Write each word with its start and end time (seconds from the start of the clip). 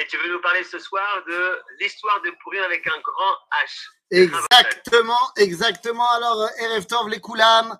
Et 0.00 0.06
tu 0.06 0.16
veux 0.16 0.32
nous 0.32 0.40
parler 0.40 0.64
ce 0.64 0.78
soir 0.78 1.22
de 1.28 1.60
l'histoire 1.78 2.22
de 2.22 2.30
Purim 2.42 2.62
avec 2.62 2.86
un 2.86 2.98
grand 3.02 3.34
H. 3.62 3.90
Exactement, 4.10 5.30
exactement. 5.36 6.10
Alors, 6.12 6.48
Erev 6.58 6.86
Tov, 6.86 7.10
les 7.10 7.20
Koulam. 7.20 7.76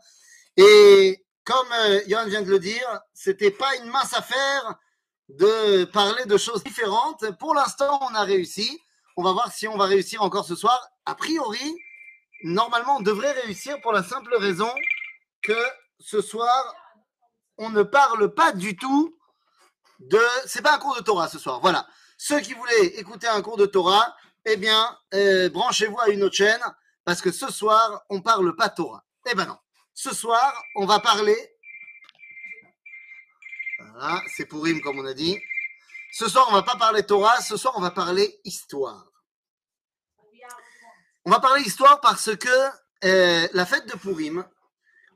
Et 0.59 1.25
comme 1.45 1.73
euh, 1.73 2.03
Yann 2.09 2.29
vient 2.29 2.43
de 2.43 2.51
le 2.51 2.59
dire, 2.59 3.01
c'était 3.15 3.51
pas 3.51 3.75
une 3.77 3.87
mince 3.87 4.13
affaire 4.13 4.75
de 5.31 5.85
parler 5.85 6.27
de 6.27 6.37
choses 6.37 6.63
différentes. 6.63 7.25
Pour 7.39 7.55
l'instant, 7.55 7.99
on 8.03 8.15
a 8.15 8.23
réussi. 8.23 8.79
On 9.17 9.23
va 9.23 9.33
voir 9.33 9.51
si 9.51 9.67
on 9.67 9.79
va 9.79 9.87
réussir 9.87 10.23
encore 10.23 10.45
ce 10.45 10.57
soir. 10.57 10.79
A 11.07 11.15
priori, 11.15 11.75
normalement, 12.43 12.99
on 12.99 13.01
devrait 13.01 13.33
réussir 13.33 13.81
pour 13.81 13.93
la 13.93 14.03
simple 14.03 14.37
raison 14.37 14.71
que 15.43 15.57
ce 15.99 16.21
soir, 16.21 16.75
on 17.57 17.71
ne 17.71 17.83
parle 17.83 18.35
pas 18.35 18.53
du 18.53 18.77
tout 18.77 19.17
de. 20.01 20.21
C'est 20.45 20.61
pas 20.61 20.75
un 20.75 20.79
cours 20.79 20.97
de 20.97 21.03
Torah 21.03 21.29
ce 21.29 21.39
soir. 21.39 21.61
Voilà. 21.61 21.87
Ceux 22.23 22.41
qui 22.41 22.53
voulaient 22.53 22.85
écouter 22.99 23.29
un 23.29 23.41
cours 23.41 23.57
de 23.57 23.65
Torah, 23.65 24.15
eh 24.45 24.59
bien, 24.59 24.95
euh, 25.15 25.49
branchez-vous 25.49 25.99
à 26.01 26.11
une 26.11 26.23
autre 26.23 26.35
chaîne 26.37 26.61
parce 27.03 27.23
que 27.23 27.33
ce 27.33 27.51
soir, 27.51 28.05
on 28.11 28.21
parle 28.21 28.55
pas 28.57 28.69
Torah. 28.69 29.03
Eh 29.31 29.35
ben 29.35 29.47
non. 29.47 29.57
Ce 29.95 30.15
soir, 30.15 30.63
on 30.77 30.85
va 30.85 31.01
parler. 31.01 31.35
Voilà, 33.79 34.23
c'est 34.37 34.45
pour 34.45 34.67
comme 34.85 34.99
on 34.99 35.07
a 35.07 35.15
dit. 35.15 35.41
Ce 36.13 36.29
soir, 36.29 36.47
on 36.51 36.53
va 36.53 36.63
pas 36.63 36.77
parler 36.77 37.07
Torah. 37.07 37.41
Ce 37.41 37.57
soir, 37.57 37.73
on 37.79 37.81
va 37.81 37.91
parler 37.91 38.39
histoire. 38.45 39.11
On 41.25 41.31
va 41.31 41.41
parler 41.41 41.63
histoire 41.63 42.03
parce 42.03 42.37
que 42.37 42.69
euh, 43.05 43.49
la 43.55 43.65
fête 43.65 43.87
de 43.87 43.97
Purim, 43.97 44.45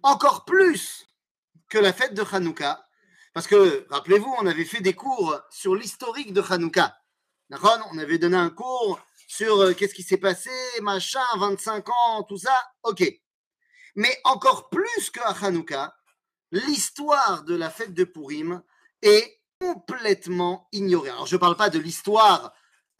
encore 0.02 0.46
plus 0.46 1.04
que 1.68 1.76
la 1.76 1.92
fête 1.92 2.14
de 2.14 2.24
Hanouka, 2.32 2.88
parce 3.34 3.48
que, 3.48 3.84
rappelez-vous, 3.90 4.32
on 4.40 4.46
avait 4.46 4.64
fait 4.64 4.80
des 4.80 4.94
cours 4.94 5.38
sur 5.50 5.74
l'historique 5.74 6.32
de 6.32 6.40
Hanouka. 6.40 6.96
On 7.50 7.98
avait 7.98 8.18
donné 8.18 8.36
un 8.36 8.50
cours 8.50 9.00
sur 9.26 9.60
euh, 9.60 9.74
qu'est-ce 9.74 9.94
qui 9.94 10.04
s'est 10.04 10.18
passé, 10.18 10.50
machin, 10.82 11.24
25 11.36 11.88
ans, 11.88 12.22
tout 12.22 12.38
ça. 12.38 12.54
Ok. 12.84 13.02
Mais 13.96 14.20
encore 14.22 14.70
plus 14.70 15.10
que 15.10 15.20
à 15.20 15.34
Hanouka, 15.44 15.96
l'histoire 16.52 17.42
de 17.42 17.56
la 17.56 17.70
fête 17.70 17.92
de 17.92 18.04
Purim 18.04 18.62
est 19.02 19.40
complètement 19.60 20.68
ignorée. 20.70 21.10
Alors, 21.10 21.26
je 21.26 21.34
ne 21.34 21.40
parle 21.40 21.56
pas 21.56 21.70
de 21.70 21.78
l'histoire 21.80 22.52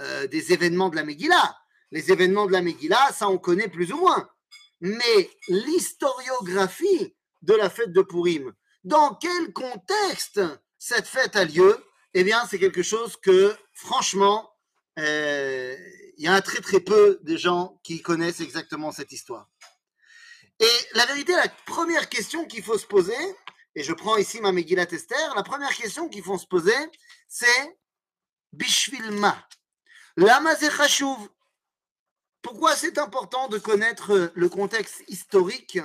euh, 0.03 0.27
des 0.27 0.53
événements 0.53 0.89
de 0.89 0.97
la 0.97 1.05
Megillah. 1.05 1.57
Les 1.93 2.11
événements 2.11 2.47
de 2.47 2.53
la 2.53 2.63
Megillah, 2.63 3.13
ça, 3.13 3.29
on 3.29 3.39
connaît 3.39 3.69
plus 3.69 3.93
ou 3.93 3.99
moins. 3.99 4.29
Mais 4.81 5.31
l'historiographie 5.49 7.15
de 7.43 7.55
la 7.55 7.71
fête 7.71 7.93
de 7.93 8.03
Purim, 8.03 8.53
dans 8.85 9.15
quel 9.15 9.53
contexte 9.53 10.41
cette 10.79 11.07
fête 11.07 11.37
a 11.37 11.45
lieu, 11.45 11.85
eh 12.13 12.23
bien, 12.23 12.47
c'est 12.47 12.59
quelque 12.59 12.83
chose 12.83 13.17
que, 13.17 13.57
franchement, 13.73 14.53
euh, 14.99 15.77
il 16.17 16.25
y 16.25 16.29
a 16.29 16.41
très 16.43 16.61
très 16.61 16.81
peu 16.81 17.19
de 17.23 17.37
gens 17.37 17.81
qui 17.83 18.03
connaissent 18.03 18.41
exactement 18.41 18.93
cette 18.93 19.11
histoire. 19.11 19.49
Et 20.61 20.77
la 20.95 21.07
vérité, 21.07 21.33
la 21.33 21.49
première 21.67 22.09
question 22.09 22.47
qu'il 22.47 22.63
faut 22.63 22.79
se 22.79 22.87
poser, 22.87 23.17
et 23.75 23.83
je 23.83 23.93
prends 23.93 24.17
ici 24.17 24.41
ma 24.41 24.53
Megillat 24.53 24.93
Esther, 24.93 25.35
la 25.35 25.43
première 25.43 25.75
question 25.75 26.09
qu'il 26.09 26.23
faut 26.23 26.39
se 26.39 26.47
poser, 26.47 26.77
c'est 27.27 27.79
Bishvilma. 28.53 29.49
Lama 30.17 30.55
Pourquoi 32.41 32.77
c'est 32.77 32.99
important 32.99 33.49
de 33.49 33.59
connaître 33.59 34.31
le 34.35 34.49
contexte 34.49 35.03
historique 35.09 35.81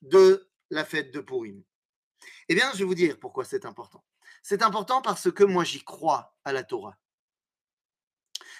de 0.00 0.48
la 0.70 0.86
fête 0.86 1.12
de 1.12 1.20
Purim? 1.20 1.62
Eh 2.48 2.54
bien, 2.54 2.70
je 2.72 2.78
vais 2.78 2.84
vous 2.84 2.94
dire 2.94 3.18
pourquoi 3.18 3.44
c'est 3.44 3.64
important. 3.64 4.04
C'est 4.42 4.62
important 4.62 5.02
parce 5.02 5.30
que 5.30 5.44
moi, 5.44 5.64
j'y 5.64 5.82
crois 5.82 6.36
à 6.44 6.52
la 6.52 6.62
Torah. 6.62 6.96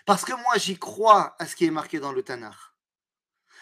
Parce 0.06 0.24
que 0.24 0.32
moi, 0.32 0.56
j'y 0.56 0.78
crois 0.78 1.34
à 1.38 1.46
ce 1.46 1.56
qui 1.56 1.64
est 1.64 1.70
marqué 1.70 1.98
dans 1.98 2.12
le 2.12 2.22
Tanakh. 2.22 2.54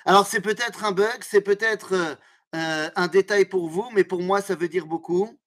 Alors, 0.04 0.26
c'est 0.26 0.40
peut-être 0.40 0.84
un 0.84 0.92
bug, 0.92 1.22
c'est 1.22 1.40
peut-être 1.40 1.94
euh, 1.94 2.14
euh, 2.54 2.90
un 2.96 3.08
détail 3.08 3.44
pour 3.44 3.68
vous, 3.68 3.88
mais 3.92 4.04
pour 4.04 4.20
moi, 4.20 4.40
ça 4.40 4.54
veut 4.54 4.68
dire 4.68 4.86
beaucoup. 4.86 5.38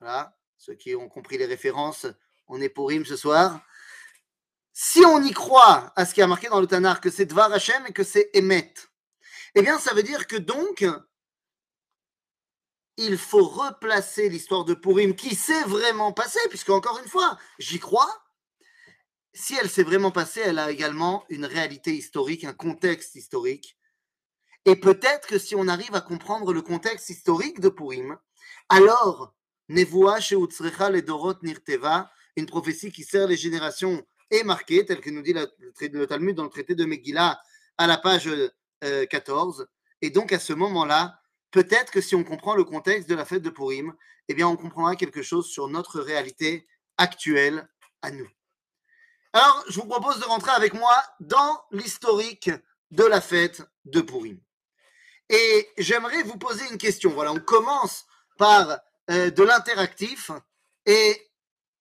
Voilà, 0.00 0.36
ceux 0.58 0.74
qui 0.74 0.94
ont 0.94 1.08
compris 1.08 1.38
les 1.38 1.46
références, 1.46 2.06
on 2.46 2.60
est 2.60 2.68
pour 2.68 2.88
rime 2.88 3.04
ce 3.04 3.16
soir. 3.16 3.60
Si 4.72 5.00
on 5.04 5.22
y 5.22 5.32
croit 5.32 5.92
à 5.96 6.04
ce 6.06 6.14
qui 6.14 6.20
est 6.20 6.26
marqué 6.26 6.48
dans 6.48 6.60
le 6.60 6.66
Tanakh, 6.66 7.00
que 7.00 7.10
c'est 7.10 7.26
Dvar 7.26 7.52
Hashem 7.52 7.86
et 7.86 7.92
que 7.92 8.04
c'est 8.04 8.30
Emet, 8.34 8.74
eh 9.54 9.62
bien, 9.62 9.78
ça 9.78 9.94
veut 9.94 10.02
dire 10.02 10.26
que 10.26 10.36
donc, 10.36 10.84
il 12.98 13.16
faut 13.16 13.44
replacer 13.44 14.28
l'histoire 14.28 14.64
de 14.64 14.74
Purim 14.74 15.14
qui 15.14 15.36
s'est 15.36 15.62
vraiment 15.64 16.12
passée, 16.12 16.40
puisque 16.50 16.70
encore 16.70 16.98
une 16.98 17.08
fois, 17.08 17.38
j'y 17.60 17.78
crois, 17.78 18.12
si 19.32 19.54
elle 19.54 19.70
s'est 19.70 19.84
vraiment 19.84 20.10
passée, 20.10 20.40
elle 20.44 20.58
a 20.58 20.70
également 20.72 21.24
une 21.28 21.44
réalité 21.44 21.94
historique, 21.94 22.42
un 22.42 22.52
contexte 22.52 23.14
historique. 23.14 23.78
Et 24.64 24.74
peut-être 24.74 25.28
que 25.28 25.38
si 25.38 25.54
on 25.54 25.68
arrive 25.68 25.94
à 25.94 26.00
comprendre 26.00 26.52
le 26.52 26.60
contexte 26.60 27.08
historique 27.08 27.60
de 27.60 27.68
Purim, 27.68 28.18
alors, 28.68 29.32
Nevoa 29.68 30.20
Sheutzrecha 30.20 30.90
le 30.90 31.00
Dorot 31.00 31.34
Nirteva, 31.42 32.10
une 32.36 32.46
prophétie 32.46 32.90
qui 32.90 33.04
sert 33.04 33.28
les 33.28 33.36
générations, 33.36 34.04
est 34.30 34.42
marquée, 34.42 34.84
telle 34.84 35.00
que 35.00 35.10
nous 35.10 35.22
dit 35.22 35.34
le 35.34 36.06
Talmud 36.06 36.34
dans 36.34 36.42
le 36.42 36.50
traité 36.50 36.74
de 36.74 36.84
Megillah 36.84 37.40
à 37.78 37.86
la 37.86 37.96
page 37.96 38.28
14. 38.80 39.60
Euh, 39.60 39.64
Et 40.02 40.10
donc, 40.10 40.32
à 40.32 40.40
ce 40.40 40.52
moment-là, 40.52 41.20
peut-être 41.50 41.90
que 41.90 42.00
si 42.00 42.14
on 42.14 42.24
comprend 42.24 42.54
le 42.54 42.64
contexte 42.64 43.08
de 43.08 43.14
la 43.14 43.24
fête 43.24 43.42
de 43.42 43.50
Purim, 43.50 43.94
eh 44.28 44.34
bien, 44.34 44.48
on 44.48 44.56
comprendra 44.56 44.96
quelque 44.96 45.22
chose 45.22 45.48
sur 45.48 45.68
notre 45.68 46.00
réalité 46.00 46.66
actuelle 46.96 47.68
à 48.02 48.10
nous. 48.10 48.28
Alors, 49.32 49.64
je 49.68 49.80
vous 49.80 49.86
propose 49.86 50.20
de 50.20 50.24
rentrer 50.24 50.52
avec 50.52 50.74
moi 50.74 51.02
dans 51.20 51.62
l'historique 51.70 52.50
de 52.90 53.04
la 53.04 53.20
fête 53.20 53.62
de 53.84 54.00
Purim. 54.00 54.40
Et 55.28 55.68
j'aimerais 55.76 56.22
vous 56.22 56.38
poser 56.38 56.64
une 56.70 56.78
question. 56.78 57.10
Voilà, 57.10 57.32
on 57.32 57.40
commence 57.40 58.06
par 58.38 58.80
euh, 59.10 59.30
de 59.30 59.42
l'interactif 59.42 60.30
et 60.86 61.30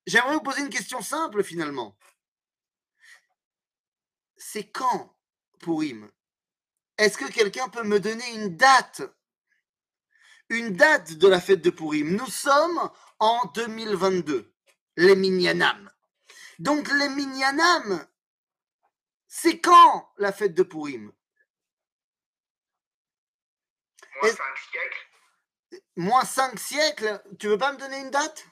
j'aimerais 0.06 0.34
vous 0.34 0.42
poser 0.42 0.62
une 0.62 0.70
question 0.70 1.02
simple 1.02 1.44
finalement. 1.44 1.98
C'est 4.36 4.70
quand 4.70 5.16
Purim? 5.60 6.10
Est-ce 6.98 7.18
que 7.18 7.32
quelqu'un 7.32 7.70
peut 7.70 7.84
me 7.84 8.00
donner 8.00 8.34
une 8.34 8.58
date 8.58 9.02
Une 10.50 10.76
date 10.76 11.14
de 11.14 11.28
la 11.28 11.42
fête 11.42 11.62
de 11.62 11.70
Purim. 11.70 12.16
Nous 12.16 12.28
sommes 12.28 12.90
en 13.20 13.46
2022, 13.54 14.54
les 14.96 15.16
Minyanam. 15.16 15.92
Donc 16.60 16.90
les 16.92 17.10
Minyanam, 17.10 18.08
c'est 19.28 19.60
quand 19.60 20.14
la 20.18 20.32
fête 20.32 20.54
de 20.54 20.64
Purim? 20.64 21.12
Moins 24.22 24.32
cinq 24.32 24.58
siècles. 24.72 25.08
Moins 25.98 26.26
cinq 26.26 26.60
siècles? 26.60 27.22
Tu 27.40 27.48
veux 27.48 27.58
pas 27.58 27.74
me 27.74 27.78
donner 27.78 28.00
une 28.00 28.10
date? 28.10 28.48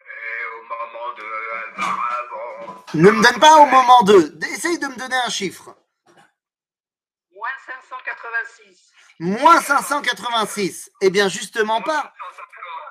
Au 0.00 0.62
moment 0.68 1.14
de... 1.16 1.22
Ne 2.94 3.10
me 3.10 3.22
donne 3.22 3.40
pas 3.40 3.56
au 3.56 3.66
moment 3.66 4.02
de. 4.02 4.38
Essaye 4.46 4.78
de 4.78 4.86
me 4.86 4.96
donner 4.96 5.16
un 5.16 5.30
chiffre. 5.30 5.74
Moins 7.30 7.48
586. 7.66 8.91
Moins 9.20 9.60
586. 9.60 10.90
Eh 11.00 11.10
bien, 11.10 11.28
justement 11.28 11.80
pas. 11.82 12.12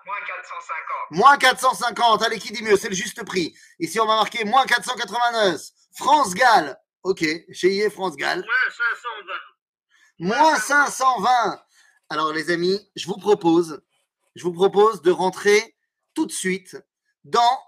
Moins 0.06 0.20
450. 0.26 1.12
Moins 1.12 1.38
450. 1.38 2.24
Allez, 2.24 2.40
qui 2.40 2.52
dit 2.52 2.64
mieux? 2.64 2.78
C'est 2.78 2.90
le 2.90 2.96
juste 2.96 3.24
prix. 3.24 3.56
Ici, 3.80 4.00
on 4.00 4.06
va 4.06 4.16
marquer 4.16 4.44
moins 4.46 4.66
489. 4.66 5.62
France-Galles. 5.94 6.78
Ok, 7.04 7.26
chez 7.52 7.90
France-Galles. 7.90 8.46
Moins 10.20 10.36
520. 10.38 10.38
Moins 10.42 10.60
520. 10.60 11.64
Alors, 12.10 12.34
les 12.34 12.52
amis, 12.52 12.80
je 12.96 13.08
vous 13.08 13.18
propose, 13.18 13.82
je 14.36 14.44
vous 14.44 14.54
propose 14.54 15.02
de 15.02 15.12
rentrer 15.12 15.76
tout 16.14 16.26
de 16.26 16.32
suite 16.32 16.78
dans 17.24 17.60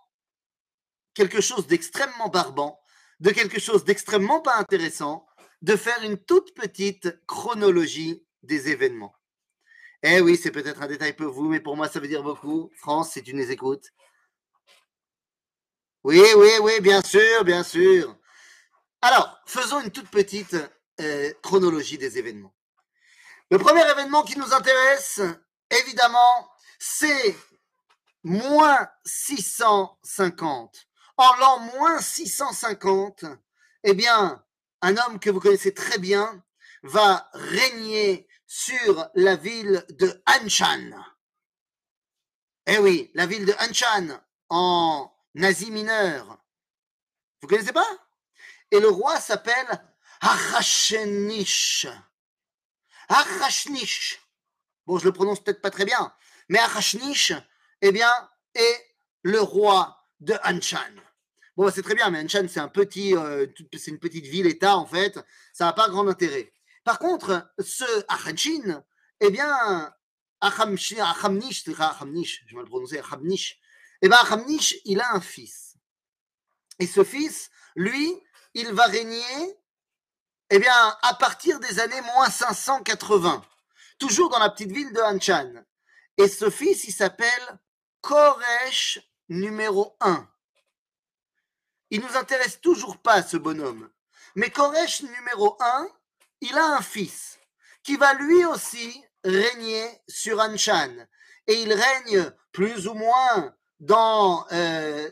quelque 1.14 1.42
chose 1.42 1.68
d'extrêmement 1.68 2.30
barbant, 2.30 2.80
de 3.20 3.32
quelque 3.32 3.60
chose 3.60 3.86
d'extrêmement 3.86 4.42
pas 4.42 4.58
intéressant, 4.58 5.26
de 5.62 5.76
faire 5.76 6.04
une 6.04 6.18
toute 6.18 6.54
petite 6.54 7.26
chronologie 7.26 8.26
des 8.44 8.70
événements. 8.70 9.16
Eh 10.04 10.20
oui, 10.22 10.38
c'est 10.38 10.52
peut-être 10.52 10.82
un 10.82 10.88
détail 10.88 11.14
pour 11.14 11.32
vous, 11.32 11.48
mais 11.50 11.62
pour 11.62 11.78
moi, 11.78 11.88
ça 11.88 12.00
veut 12.00 12.08
dire 12.08 12.24
beaucoup. 12.24 12.70
France, 12.76 13.14
si 13.14 13.24
tu 13.24 13.34
nous 13.34 13.50
écoutes. 13.50 13.88
Oui, 16.04 16.22
oui, 16.36 16.50
oui, 16.62 16.82
bien 16.82 17.02
sûr, 17.02 17.46
bien 17.46 17.64
sûr. 17.64 18.18
Alors, 19.02 19.40
faisons 19.46 19.82
une 19.82 19.92
toute 19.92 20.10
petite 20.10 20.58
euh, 21.00 21.34
chronologie 21.42 21.98
des 21.98 22.18
événements. 22.18 22.54
Le 23.50 23.58
premier 23.58 23.90
événement 23.90 24.24
qui 24.24 24.38
nous 24.38 24.54
intéresse, 24.54 25.22
évidemment, 25.70 26.52
c'est 26.80 27.36
moins 28.24 28.90
650. 29.06 30.88
En 31.16 31.36
l'an 31.36 31.60
moins 31.60 32.02
650, 32.02 33.26
eh 33.84 33.94
bien, 33.94 34.44
un 34.82 34.98
homme 34.98 35.20
que 35.20 35.30
vous 35.30 35.40
connaissez 35.40 35.74
très 35.74 35.98
bien 35.98 36.44
va 36.84 37.30
régner 37.34 38.28
sur 38.56 39.10
la 39.16 39.36
ville 39.36 39.84
de 39.90 40.22
Anshan. 40.28 40.92
Eh 42.68 42.78
oui, 42.78 43.10
la 43.16 43.26
ville 43.26 43.48
de 43.48 43.54
Anshan 43.54 44.22
en 44.50 45.12
nazi 45.34 45.72
mineur. 45.72 46.38
Vous 47.42 47.48
connaissez 47.48 47.74
pas? 47.74 47.88
Et 48.70 48.80
le 48.80 48.90
roi 48.90 49.20
s'appelle 49.20 49.84
Arachenish. 50.22 51.88
Arachnish. 53.10 54.22
Bon, 54.86 55.00
je 55.00 55.06
le 55.06 55.14
prononce 55.14 55.44
peut-être 55.44 55.62
pas 55.64 55.72
très 55.72 55.86
bien, 55.86 56.14
mais 56.48 56.60
Arachnish, 56.60 57.34
eh 57.82 57.92
bien, 57.92 58.12
est 58.54 58.96
le 59.24 59.42
roi 59.42 59.98
de 60.20 60.36
Anshan. 60.44 60.94
Bon, 61.58 61.72
c'est 61.72 61.82
très 61.82 61.96
bien, 61.96 62.12
mais 62.12 62.24
Anshan, 62.24 62.48
c'est 62.48 62.60
un 62.60 62.68
petit, 62.68 63.16
euh, 63.18 63.48
c'est 63.76 63.90
une 63.90 64.00
petite 64.00 64.28
ville-État, 64.28 64.78
en 64.78 64.86
fait. 64.86 65.20
Ça 65.54 65.66
n'a 65.66 65.74
pas 65.74 65.90
grand 65.90 66.08
intérêt. 66.08 66.53
Par 66.84 67.00
contre, 67.00 67.54
ce 67.60 67.86
Achanchin, 68.08 68.84
eh 69.20 69.30
bien, 69.30 69.94
Achamnish, 70.42 70.94
Achamnish, 71.00 71.64
je 71.66 72.56
vais 72.56 72.62
le 72.62 72.68
prononcer, 72.68 73.00
Achamnish, 73.00 73.60
eh 74.02 74.10
bien, 74.10 74.18
Achamnish, 74.18 74.76
il 74.84 75.00
a 75.00 75.14
un 75.14 75.22
fils. 75.22 75.78
Et 76.80 76.88
ce 76.88 77.04
fils, 77.04 77.50
lui, 77.76 78.14
il 78.54 78.74
va 78.74 78.86
régner, 78.86 79.58
eh 80.50 80.60
bien, 80.60 80.98
à 81.02 81.14
partir 81.14 81.60
des 81.60 81.80
années 81.80 82.02
moins 82.02 82.30
580, 82.30 83.46
toujours 83.98 84.30
dans 84.30 84.40
la 84.40 84.50
petite 84.50 84.72
ville 84.72 84.92
de 84.92 85.00
Hanchan. 85.00 85.64
Et 86.18 86.28
ce 86.28 86.50
fils, 86.50 86.84
il 86.84 86.92
s'appelle 86.92 87.60
Koresh 88.02 89.00
numéro 89.30 89.96
1. 90.02 90.30
Il 91.92 92.02
nous 92.02 92.18
intéresse 92.18 92.60
toujours 92.60 92.98
pas, 92.98 93.24
ce 93.24 93.38
bonhomme. 93.38 93.90
Mais 94.36 94.50
Koresh 94.50 95.04
numéro 95.04 95.56
1, 95.62 95.88
il 96.44 96.58
a 96.58 96.78
un 96.78 96.82
fils 96.82 97.40
qui 97.84 97.96
va 97.98 98.14
lui 98.14 98.46
aussi 98.46 99.04
régner 99.24 99.86
sur 100.08 100.40
Anshan. 100.40 100.92
Et 101.48 101.62
il 101.62 101.74
règne 101.74 102.32
plus 102.52 102.88
ou 102.88 102.94
moins 102.94 103.54
dans... 103.80 104.46
Euh, 104.52 105.10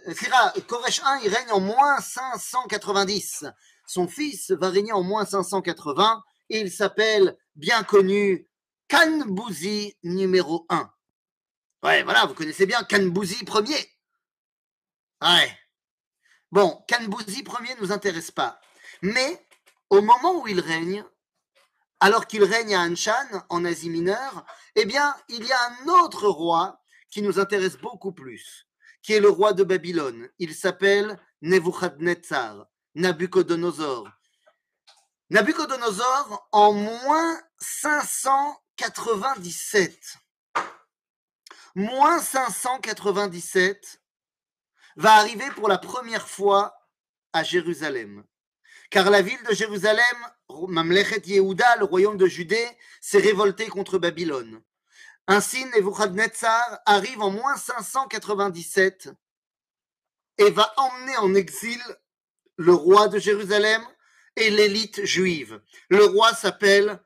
Koresh 0.68 1.02
1, 1.04 1.20
il 1.24 1.34
règne 1.34 1.52
en 1.52 1.60
moins 1.60 2.00
590. 2.00 3.46
Son 3.88 4.08
fils 4.08 4.52
va 4.52 4.70
régner 4.70 4.92
en 4.92 5.04
moins 5.04 5.26
580 5.26 6.24
et 6.50 6.60
il 6.60 6.72
s'appelle, 6.72 7.38
bien 7.56 7.84
connu, 7.84 8.48
Kanbouzi 8.90 9.98
numéro 10.04 10.66
1. 10.70 10.92
Ouais, 11.84 12.04
voilà, 12.04 12.26
vous 12.26 12.34
connaissez 12.34 12.66
bien 12.66 12.84
Kanbouzi 12.84 13.44
premier. 13.46 13.90
Ouais. 15.22 15.58
Bon, 16.52 16.84
Kanbouzi 16.90 17.44
premier 17.44 17.74
ne 17.76 17.82
nous 17.82 17.92
intéresse 17.92 18.32
pas. 18.32 18.60
Mais 19.02 19.46
au 19.90 20.02
moment 20.02 20.42
où 20.42 20.48
il 20.48 20.60
règne, 20.60 21.04
alors 22.02 22.26
qu'il 22.26 22.44
règne 22.44 22.76
à 22.76 22.82
Anshan, 22.82 23.46
en 23.50 23.64
Asie 23.64 23.92
mineure, 23.92 24.44
eh 24.76 24.86
bien, 24.86 25.16
il 25.30 25.46
y 25.46 25.52
a 25.52 25.70
un 25.70 25.88
autre 25.88 26.28
roi 26.28 26.82
qui 27.12 27.22
nous 27.22 27.40
intéresse 27.40 27.78
beaucoup 27.78 28.12
plus, 28.12 28.68
qui 29.04 29.14
est 29.14 29.20
le 29.20 29.30
roi 29.30 29.54
de 29.54 29.64
Babylone. 29.64 30.28
Il 30.40 30.56
s'appelle 30.56 31.20
Nebuchadnezzar, 31.44 32.66
Nabucodonosor. 32.96 34.10
Nabucodonosor, 35.30 36.48
en 36.52 36.74
moins 36.74 37.40
597, 37.60 40.18
moins 41.76 42.20
597, 42.20 44.02
va 44.96 45.14
arriver 45.14 45.52
pour 45.52 45.70
la 45.70 45.78
première 45.78 46.28
fois 46.28 46.74
à 47.32 47.44
Jérusalem. 47.44 48.24
Car 48.92 49.10
la 49.10 49.22
ville 49.22 49.42
de 49.50 49.56
Jérusalem, 49.56 50.18
Mamlechet 50.68 51.22
Yehuda, 51.26 51.78
le 51.78 51.86
royaume 51.86 52.18
de 52.18 52.28
Judée, 52.28 52.68
s'est 53.00 53.20
révolté 53.20 53.68
contre 53.68 53.98
Babylone. 53.98 54.62
Ainsi, 55.28 55.64
Nebuchadnezzar 55.66 56.82
arrive 56.86 57.22
en 57.22 57.32
moins 57.32 57.56
597 57.56 59.10
et 60.40 60.52
va 60.52 60.74
emmener 60.76 61.16
en 61.18 61.34
exil 61.36 61.82
le 62.58 62.74
roi 62.74 63.08
de 63.08 63.18
Jérusalem 63.18 63.82
et 64.36 64.50
l'élite 64.50 65.06
juive. 65.06 65.62
Le 65.90 66.04
roi 66.04 66.34
s'appelle 66.34 67.02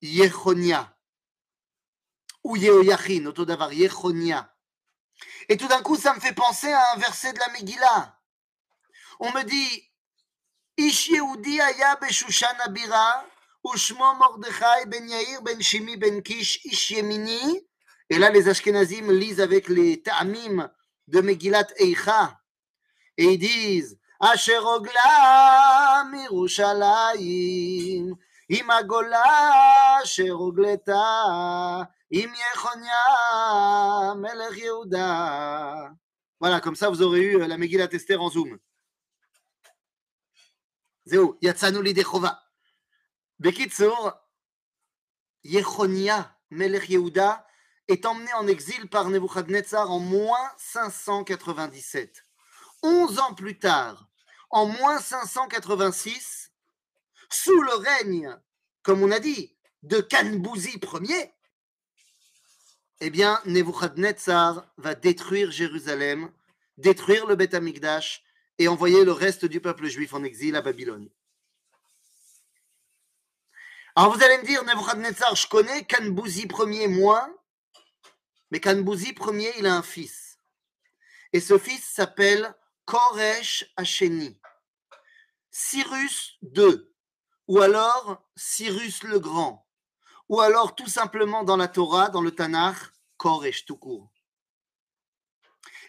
Yechonia 0.00 0.96
ou 2.44 2.56
Yehoyachin, 2.56 3.26
autodavar, 3.26 3.74
Yechonia. 3.74 4.56
Et 5.50 5.58
tout 5.58 5.68
d'un 5.68 5.82
coup, 5.82 5.96
ça 5.96 6.14
me 6.14 6.20
fait 6.20 6.32
penser 6.32 6.72
à 6.72 6.94
un 6.94 6.98
verset 6.98 7.34
de 7.34 7.38
la 7.40 7.48
Megillah. 7.48 8.18
On 9.18 9.30
me 9.32 9.42
dit 9.42 9.89
Et 18.08 18.18
là, 18.18 18.30
les 18.30 18.48
Ashkenazim 18.48 19.12
lisent 19.12 19.40
avec 19.40 19.68
les 19.68 20.02
ta'amim 20.02 20.70
de 21.06 21.20
Megillat 21.20 21.66
Eicha. 21.76 22.38
Et 23.16 23.34
ils 23.34 23.38
disent. 23.38 23.98
Voilà, 36.40 36.60
comme 36.60 36.74
ça, 36.74 36.88
vous 36.88 37.02
aurez 37.02 37.20
eu 37.20 37.38
la 37.38 37.58
Megillat 37.58 37.88
Esther 37.92 38.20
en 38.20 38.30
zoom. 38.30 38.58
זהו, 41.09 41.33
יצאנו 41.41 41.81
לידי 41.81 42.03
חובה. 42.03 42.29
בקיצור, 43.39 44.09
Yechonia, 45.45 46.31
Melech 46.51 46.89
Yehuda, 46.89 47.45
est 47.87 48.05
emmené 48.05 48.33
en 48.33 48.47
exil 48.47 48.87
par 48.89 49.09
Nebuchadnezzar 49.09 49.91
en 49.91 49.99
moins 49.99 50.51
597. 50.57 52.23
Onze 52.81 53.19
ans 53.19 53.35
plus 53.35 53.59
tard, 53.59 54.09
en 54.49 54.65
moins 54.65 54.99
586, 54.99 56.51
sous 57.29 57.61
le 57.61 57.73
règne, 57.73 58.35
comme 58.81 59.03
on 59.03 59.11
a 59.11 59.19
dit, 59.19 59.55
de 59.83 59.99
Kanbouzi 59.99 60.79
Ier, 61.03 61.31
eh 63.01 63.09
bien, 63.09 63.39
Nebuchadnezzar 63.45 64.65
va 64.77 64.95
détruire 64.95 65.51
Jérusalem, 65.51 66.31
détruire 66.77 67.27
le 67.27 67.35
Beth 67.35 67.53
Amikdash 67.53 68.23
et 68.60 68.68
envoyer 68.68 69.06
le 69.06 69.12
reste 69.12 69.46
du 69.46 69.58
peuple 69.58 69.86
juif 69.86 70.12
en 70.12 70.22
exil 70.22 70.54
à 70.54 70.60
Babylone. 70.60 71.08
Alors 73.96 74.14
vous 74.14 74.22
allez 74.22 74.36
me 74.36 74.44
dire, 74.44 74.62
Nebuchadnezzar, 74.64 75.34
je 75.34 75.48
connais, 75.48 75.86
Kanbouzi 75.86 76.46
Ier 76.46 76.86
moins, 76.86 77.34
mais 78.50 78.60
Kanbouzi 78.60 79.14
Ier, 79.18 79.54
il 79.58 79.66
a 79.66 79.74
un 79.74 79.82
fils. 79.82 80.38
Et 81.32 81.40
ce 81.40 81.56
fils 81.56 81.82
s'appelle 81.82 82.54
Koresh 82.84 83.64
Hacheni. 83.78 84.38
Cyrus 85.50 86.38
II, 86.42 86.86
ou 87.48 87.60
alors 87.60 88.22
Cyrus 88.36 89.04
le 89.04 89.20
Grand, 89.20 89.66
ou 90.28 90.42
alors 90.42 90.74
tout 90.74 90.86
simplement 90.86 91.44
dans 91.44 91.56
la 91.56 91.68
Torah, 91.68 92.10
dans 92.10 92.20
le 92.20 92.30
Tanakh, 92.30 92.76
Koresh 93.16 93.64
tout 93.64 93.78
court. 93.78 94.12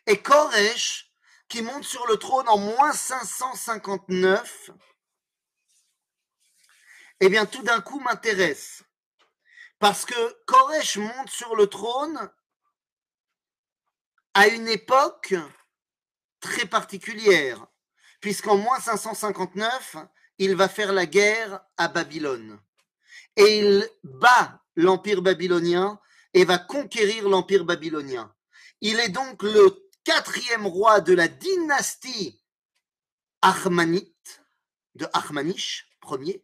Et 0.08 0.22
Koresh, 0.22 1.11
qui 1.52 1.62
monte 1.62 1.84
sur 1.84 2.08
le 2.08 2.16
trône 2.16 2.48
en 2.48 2.58
moins 2.58 2.94
559, 2.94 4.72
eh 7.20 7.28
bien 7.28 7.46
tout 7.46 7.62
d'un 7.62 7.82
coup 7.82 8.00
m'intéresse. 8.00 8.84
Parce 9.78 10.06
que 10.06 10.44
Koresh 10.46 10.96
monte 10.96 11.30
sur 11.30 11.58
le 11.58 11.68
trône 11.68 12.32
à 14.34 14.48
une 14.48 14.70
époque 14.70 15.36
très 16.40 16.66
particulière, 16.66 17.68
puisqu'en 18.22 18.56
moins 18.56 18.80
559, 18.80 19.98
il 20.38 20.56
va 20.56 20.70
faire 20.70 20.94
la 20.94 21.06
guerre 21.06 21.60
à 21.76 21.90
Babylone. 21.90 22.62
Et 23.36 23.60
il 23.60 23.90
bat 24.04 24.62
l'empire 24.78 25.22
babylonien 25.22 26.00
et 26.34 26.46
va 26.46 26.60
conquérir 26.60 27.28
l'empire 27.28 27.66
babylonien. 27.66 28.34
Il 28.80 29.02
est 29.02 29.10
donc 29.10 29.44
le 29.44 29.91
quatrième 30.04 30.66
roi 30.66 31.02
de 31.02 31.14
la 31.14 31.28
dynastie 31.28 32.42
Achmanite, 33.42 34.44
de 34.96 35.08
Achmanish, 35.14 35.90
premier, 36.00 36.44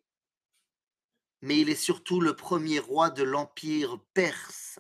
mais 1.41 1.59
il 1.59 1.69
est 1.69 1.75
surtout 1.75 2.21
le 2.21 2.35
premier 2.35 2.79
roi 2.79 3.09
de 3.09 3.23
l'empire 3.23 3.99
perse, 4.13 4.79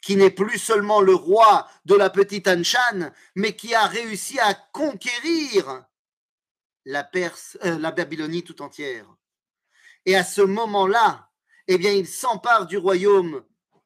qui 0.00 0.16
n'est 0.16 0.30
plus 0.30 0.58
seulement 0.58 1.00
le 1.00 1.14
roi 1.14 1.68
de 1.84 1.94
la 1.94 2.10
petite 2.10 2.48
Anshan, 2.48 3.10
mais 3.34 3.56
qui 3.56 3.74
a 3.74 3.86
réussi 3.86 4.38
à 4.38 4.54
conquérir 4.54 5.84
la 6.84 7.04
Perse, 7.04 7.56
euh, 7.64 7.78
la 7.78 7.90
Babylonie 7.90 8.44
tout 8.44 8.60
entière. 8.62 9.06
Et 10.04 10.16
à 10.16 10.24
ce 10.24 10.42
moment-là, 10.42 11.30
eh 11.66 11.78
bien, 11.78 11.92
il 11.92 12.06
s'empare 12.06 12.66
du 12.66 12.76
royaume 12.76 13.44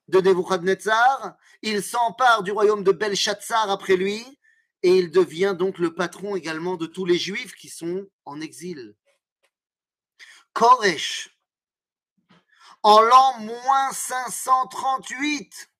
de 0.09 0.21
Nebuchadnezzar, 0.21 1.37
il 1.63 1.83
s'empare 1.83 2.43
du 2.43 2.53
royaume 2.53 2.83
de 2.83 2.93
Belshazzar 2.93 3.71
après 3.71 3.97
lui, 3.97 4.25
et 4.83 4.97
il 4.97 5.11
devient 5.11 5.55
donc 5.59 5.79
le 5.79 5.95
patron 5.95 6.37
également 6.37 6.77
de 6.77 6.87
tous 6.87 7.05
les 7.05 7.19
juifs 7.19 7.55
qui 7.55 7.69
sont 7.69 8.07
en 8.25 8.41
exil. 8.41 8.97
Koresh, 10.53 11.37
en 12.83 13.01
l'an 13.01 13.41
moins 13.41 13.93
538, 13.93 15.71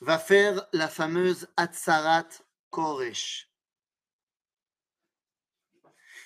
va 0.00 0.18
faire 0.18 0.66
la 0.72 0.88
fameuse 0.88 1.48
Atzarat 1.56 2.28
Koresh. 2.70 3.50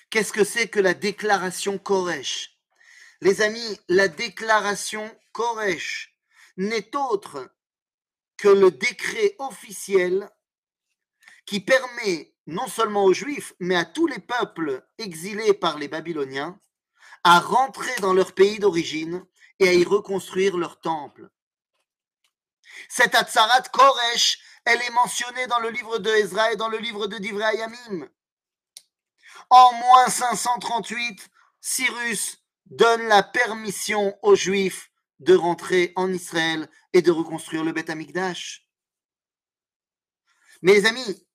Qu'est-ce 0.09 0.31
que 0.31 0.43
c'est 0.43 0.69
que 0.69 0.79
la 0.79 0.93
déclaration 0.93 1.77
Koresh? 1.77 2.54
Les 3.25 3.41
amis, 3.41 3.79
la 3.89 4.07
déclaration 4.07 5.11
Koresh 5.31 6.15
n'est 6.57 6.95
autre 6.95 7.49
que 8.37 8.49
le 8.49 8.69
décret 8.69 9.35
officiel 9.39 10.29
qui 11.47 11.59
permet 11.59 12.35
non 12.45 12.67
seulement 12.67 13.03
aux 13.03 13.13
Juifs, 13.13 13.53
mais 13.59 13.75
à 13.75 13.83
tous 13.83 14.05
les 14.05 14.19
peuples 14.19 14.87
exilés 14.99 15.55
par 15.55 15.79
les 15.79 15.87
Babyloniens 15.87 16.59
à 17.23 17.39
rentrer 17.39 17.95
dans 17.99 18.13
leur 18.13 18.33
pays 18.33 18.59
d'origine 18.59 19.25
et 19.57 19.69
à 19.69 19.73
y 19.73 19.83
reconstruire 19.83 20.55
leur 20.55 20.79
temple. 20.79 21.27
Cette 22.89 23.15
Atzarat 23.15 23.63
Koresh, 23.73 24.37
elle 24.65 24.83
est 24.83 24.91
mentionnée 24.91 25.47
dans 25.47 25.61
le 25.61 25.71
livre 25.71 25.97
de 25.97 26.11
Ezra 26.11 26.51
et 26.51 26.57
dans 26.57 26.69
le 26.69 26.77
livre 26.77 27.07
de 27.07 27.17
Divrei. 27.17 27.57
En 29.49 29.73
moins 29.73 30.09
538, 30.09 31.27
Cyrus 31.59 32.44
donne 32.65 33.07
la 33.07 33.23
permission 33.23 34.17
aux 34.21 34.35
Juifs 34.35 34.91
de 35.19 35.35
rentrer 35.35 35.93
en 35.95 36.11
Israël 36.11 36.69
et 36.93 37.01
de 37.01 37.11
reconstruire 37.11 37.63
le 37.63 37.71
Beth 37.71 37.89
Amikdash. 37.89 38.67
Mais 40.61 40.85
amis, 40.85 41.27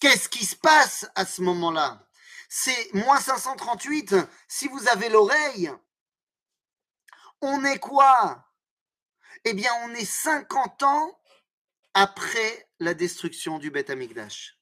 qu'est-ce 0.00 0.28
qui 0.28 0.44
se 0.44 0.56
passe 0.56 1.06
à 1.14 1.24
ce 1.24 1.42
moment-là? 1.42 2.06
C'est 2.48 2.94
moins 2.94 3.20
538, 3.20 4.14
si 4.46 4.68
vous 4.68 4.88
avez 4.88 5.08
l'oreille, 5.08 5.70
on 7.40 7.64
est 7.64 7.78
quoi? 7.78 8.44
Eh 9.44 9.54
bien, 9.54 9.72
on 9.84 9.94
est 9.94 10.04
50 10.04 10.82
ans 10.82 11.20
après 11.94 12.70
la 12.78 12.94
destruction 12.94 13.58
du 13.58 13.70
Beth 13.70 13.90
Amikdash. 13.90 14.58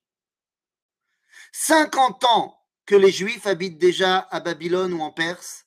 50 1.53 2.25
ans 2.25 2.66
que 2.87 2.95
les 2.95 3.11
Juifs 3.11 3.47
habitent 3.47 3.79
déjà 3.79 4.19
à 4.31 4.41
Babylone 4.41 4.93
ou 4.95 5.03
en 5.03 5.11
Perse. 5.11 5.67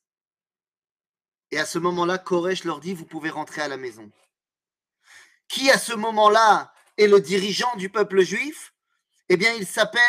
Et 1.52 1.60
à 1.60 1.66
ce 1.66 1.78
moment-là, 1.78 2.18
Koresh 2.18 2.64
leur 2.64 2.80
dit, 2.80 2.94
vous 2.94 3.06
pouvez 3.06 3.30
rentrer 3.30 3.62
à 3.62 3.68
la 3.68 3.78
maison. 3.78 4.10
Qui 5.48 5.70
à 5.70 5.78
ce 5.78 5.94
moment-là 5.94 6.74
est 6.98 7.08
le 7.08 7.20
dirigeant 7.20 7.76
du 7.76 7.90
peuple 7.90 8.22
juif? 8.22 8.74
Eh 9.28 9.38
bien, 9.38 9.54
il 9.54 9.68
s'appelle 9.68 10.02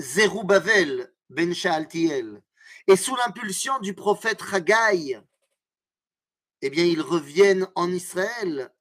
Zerubbabel 0.00 1.12
ben 1.28 1.52
Shaaltiel. 1.54 2.42
Et 2.86 2.96
sous 2.96 3.16
l'impulsion 3.16 3.78
du 3.80 3.94
prophète 3.94 4.40
Haggai, 4.52 5.20
eh 6.62 6.70
bien, 6.70 6.84
ils 6.84 7.02
reviennent 7.02 7.68
en 7.74 7.90
Israël. 7.90 8.72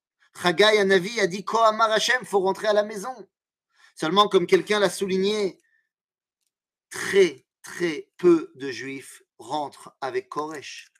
Haggai, 0.43 0.79
un 0.79 0.91
avis, 0.91 1.19
a 1.19 1.27
dit 1.27 1.43
Kohamar 1.43 1.91
Hashem, 1.91 2.23
faut 2.25 2.39
rentrer 2.39 2.67
à 2.67 2.73
la 2.73 2.83
maison. 2.83 3.27
Seulement, 3.95 4.27
comme 4.27 4.45
quelqu'un 4.45 4.79
l'a 4.79 4.89
souligné, 4.89 5.59
très, 6.95 7.45
très 7.61 8.09
peu 8.17 8.53
de 8.55 8.71
juifs 8.71 9.21
rentrent 9.37 9.93
avec 9.99 10.29
Koresh. 10.29 10.93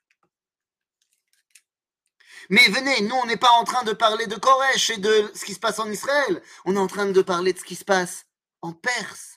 Mais 2.50 2.68
venez, 2.68 3.00
nous, 3.00 3.14
on 3.16 3.24
n'est 3.24 3.38
pas 3.38 3.52
en 3.52 3.64
train 3.64 3.82
de 3.82 3.94
parler 3.94 4.26
de 4.26 4.36
Koresh 4.36 4.90
et 4.90 4.98
de 4.98 5.30
ce 5.34 5.44
qui 5.46 5.54
se 5.54 5.58
passe 5.58 5.78
en 5.78 5.90
Israël. 5.90 6.42
On 6.66 6.76
est 6.76 6.78
en 6.78 6.86
train 6.86 7.06
de 7.06 7.22
parler 7.22 7.54
de 7.54 7.58
ce 7.58 7.64
qui 7.64 7.76
se 7.76 7.84
passe 7.84 8.26
en 8.60 8.74
Perse. 8.74 9.36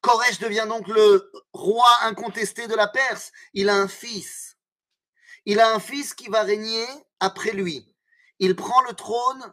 Koresh 0.00 0.38
devient 0.38 0.66
donc 0.68 0.86
le 0.86 1.32
roi 1.52 1.90
incontesté 2.02 2.68
de 2.68 2.76
la 2.76 2.86
Perse. 2.86 3.32
Il 3.52 3.68
a 3.68 3.74
un 3.74 3.88
fils. 3.88 4.56
Il 5.46 5.58
a 5.58 5.74
un 5.74 5.80
fils 5.80 6.14
qui 6.14 6.28
va 6.28 6.42
régner 6.42 6.86
après 7.18 7.50
lui. 7.50 7.92
Il 8.38 8.54
prend 8.54 8.80
le 8.82 8.92
trône 8.92 9.52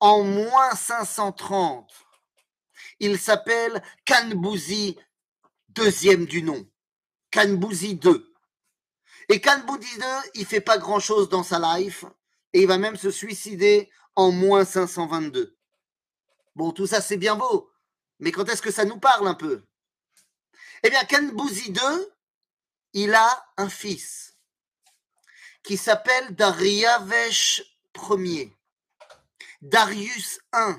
en 0.00 0.24
moins 0.24 0.74
530. 0.74 1.88
Il 2.98 3.18
s'appelle 3.18 3.80
Kanbouzi, 4.04 4.98
deuxième 5.78 6.26
du 6.26 6.42
nom. 6.42 6.68
Kanbouzi 7.32 8.00
II. 8.04 8.24
Et 9.28 9.40
Kanbouzi 9.40 9.94
II, 9.96 10.30
il 10.34 10.44
fait 10.44 10.60
pas 10.60 10.76
grand 10.78 10.98
chose 10.98 11.28
dans 11.28 11.44
sa 11.44 11.78
life 11.78 12.04
et 12.52 12.62
il 12.62 12.66
va 12.66 12.78
même 12.78 12.96
se 12.96 13.10
suicider 13.12 13.88
en 14.16 14.32
moins 14.32 14.64
522. 14.64 15.56
Bon, 16.56 16.72
tout 16.72 16.88
ça 16.88 17.00
c'est 17.00 17.16
bien 17.16 17.36
beau, 17.36 17.70
mais 18.18 18.32
quand 18.32 18.48
est-ce 18.48 18.62
que 18.62 18.72
ça 18.72 18.84
nous 18.84 18.98
parle 18.98 19.28
un 19.28 19.34
peu? 19.34 19.62
Eh 20.82 20.90
bien, 20.90 21.04
Kanbouzi 21.04 21.70
II, 21.70 22.06
il 22.94 23.14
a 23.14 23.46
un 23.56 23.68
fils 23.68 24.36
qui 25.62 25.76
s'appelle 25.76 26.34
Dariavesh 26.34 27.62
Ier, 28.10 28.56
Darius 29.60 30.40
I. 30.52 30.74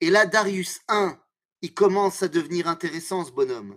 Et 0.00 0.10
là, 0.10 0.26
Darius 0.26 0.80
I, 0.88 1.10
il 1.66 1.74
commence 1.74 2.22
à 2.22 2.28
devenir 2.28 2.68
intéressant 2.68 3.24
ce 3.24 3.32
bonhomme. 3.32 3.76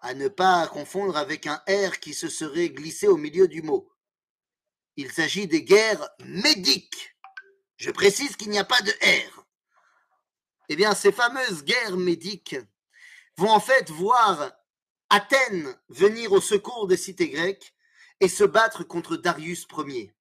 à 0.00 0.14
ne 0.14 0.28
pas 0.28 0.66
confondre 0.68 1.16
avec 1.16 1.46
un 1.46 1.62
R 1.68 1.98
qui 2.00 2.14
se 2.14 2.28
serait 2.28 2.70
glissé 2.70 3.08
au 3.08 3.16
milieu 3.16 3.48
du 3.48 3.62
mot. 3.62 3.90
Il 4.96 5.12
s'agit 5.12 5.46
des 5.46 5.62
guerres 5.62 6.08
médiques. 6.24 7.16
Je 7.76 7.90
précise 7.90 8.36
qu'il 8.36 8.50
n'y 8.50 8.58
a 8.58 8.64
pas 8.64 8.80
de 8.82 8.90
R. 8.90 9.46
Eh 10.68 10.76
bien, 10.76 10.94
ces 10.94 11.12
fameuses 11.12 11.64
guerres 11.64 11.96
médiques 11.96 12.56
vont 13.36 13.50
en 13.50 13.60
fait 13.60 13.90
voir 13.90 14.52
Athènes 15.08 15.74
venir 15.88 16.32
au 16.32 16.40
secours 16.40 16.86
des 16.86 16.98
cités 16.98 17.30
grecques 17.30 17.74
et 18.20 18.28
se 18.28 18.44
battre 18.44 18.84
contre 18.84 19.16
Darius 19.16 19.66
Ier. 19.86 20.14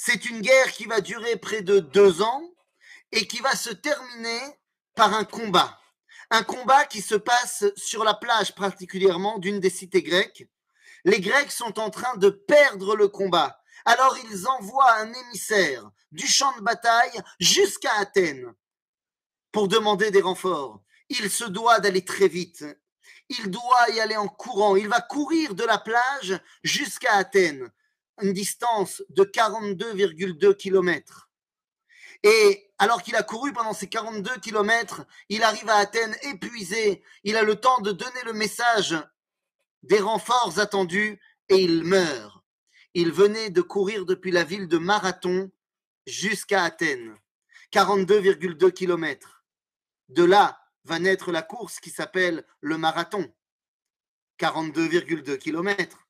C'est 0.00 0.26
une 0.26 0.42
guerre 0.42 0.70
qui 0.70 0.84
va 0.84 1.00
durer 1.00 1.36
près 1.36 1.62
de 1.62 1.80
deux 1.80 2.22
ans 2.22 2.54
et 3.10 3.26
qui 3.26 3.40
va 3.40 3.56
se 3.56 3.70
terminer 3.70 4.40
par 4.94 5.12
un 5.12 5.24
combat. 5.24 5.76
Un 6.30 6.44
combat 6.44 6.84
qui 6.84 7.02
se 7.02 7.16
passe 7.16 7.64
sur 7.74 8.04
la 8.04 8.14
plage 8.14 8.54
particulièrement 8.54 9.40
d'une 9.40 9.58
des 9.58 9.70
cités 9.70 10.04
grecques. 10.04 10.48
Les 11.04 11.20
Grecs 11.20 11.50
sont 11.50 11.80
en 11.80 11.90
train 11.90 12.16
de 12.16 12.30
perdre 12.30 12.94
le 12.94 13.08
combat. 13.08 13.60
Alors 13.84 14.16
ils 14.30 14.46
envoient 14.46 14.94
un 14.98 15.12
émissaire 15.12 15.90
du 16.12 16.28
champ 16.28 16.56
de 16.56 16.62
bataille 16.62 17.20
jusqu'à 17.40 17.94
Athènes 17.94 18.54
pour 19.50 19.66
demander 19.66 20.12
des 20.12 20.22
renforts. 20.22 20.80
Il 21.08 21.28
se 21.28 21.44
doit 21.44 21.80
d'aller 21.80 22.04
très 22.04 22.28
vite. 22.28 22.64
Il 23.30 23.50
doit 23.50 23.90
y 23.90 23.98
aller 23.98 24.16
en 24.16 24.28
courant. 24.28 24.76
Il 24.76 24.88
va 24.88 25.00
courir 25.00 25.56
de 25.56 25.64
la 25.64 25.78
plage 25.78 26.40
jusqu'à 26.62 27.14
Athènes 27.14 27.68
une 28.22 28.32
distance 28.32 29.02
de 29.10 29.24
42,2 29.24 30.54
km. 30.56 31.30
Et 32.22 32.70
alors 32.78 33.02
qu'il 33.02 33.16
a 33.16 33.22
couru 33.22 33.52
pendant 33.52 33.72
ces 33.72 33.88
42 33.88 34.38
km, 34.40 35.04
il 35.28 35.42
arrive 35.42 35.68
à 35.68 35.76
Athènes 35.76 36.16
épuisé. 36.22 37.02
Il 37.24 37.36
a 37.36 37.42
le 37.42 37.56
temps 37.56 37.80
de 37.80 37.92
donner 37.92 38.22
le 38.24 38.32
message 38.32 38.96
des 39.82 40.00
renforts 40.00 40.58
attendus 40.58 41.20
et 41.48 41.62
il 41.62 41.84
meurt. 41.84 42.42
Il 42.94 43.12
venait 43.12 43.50
de 43.50 43.62
courir 43.62 44.04
depuis 44.04 44.32
la 44.32 44.44
ville 44.44 44.66
de 44.66 44.78
Marathon 44.78 45.50
jusqu'à 46.06 46.64
Athènes. 46.64 47.16
42,2 47.72 48.72
km. 48.72 49.44
De 50.08 50.24
là 50.24 50.58
va 50.84 50.98
naître 50.98 51.30
la 51.30 51.42
course 51.42 51.80
qui 51.80 51.90
s'appelle 51.90 52.44
le 52.60 52.78
marathon. 52.78 53.30
42,2 54.40 55.36
km. 55.36 56.07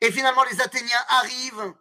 Et 0.00 0.10
finalement, 0.10 0.44
les 0.44 0.60
Athéniens 0.60 1.04
arrivent 1.08 1.74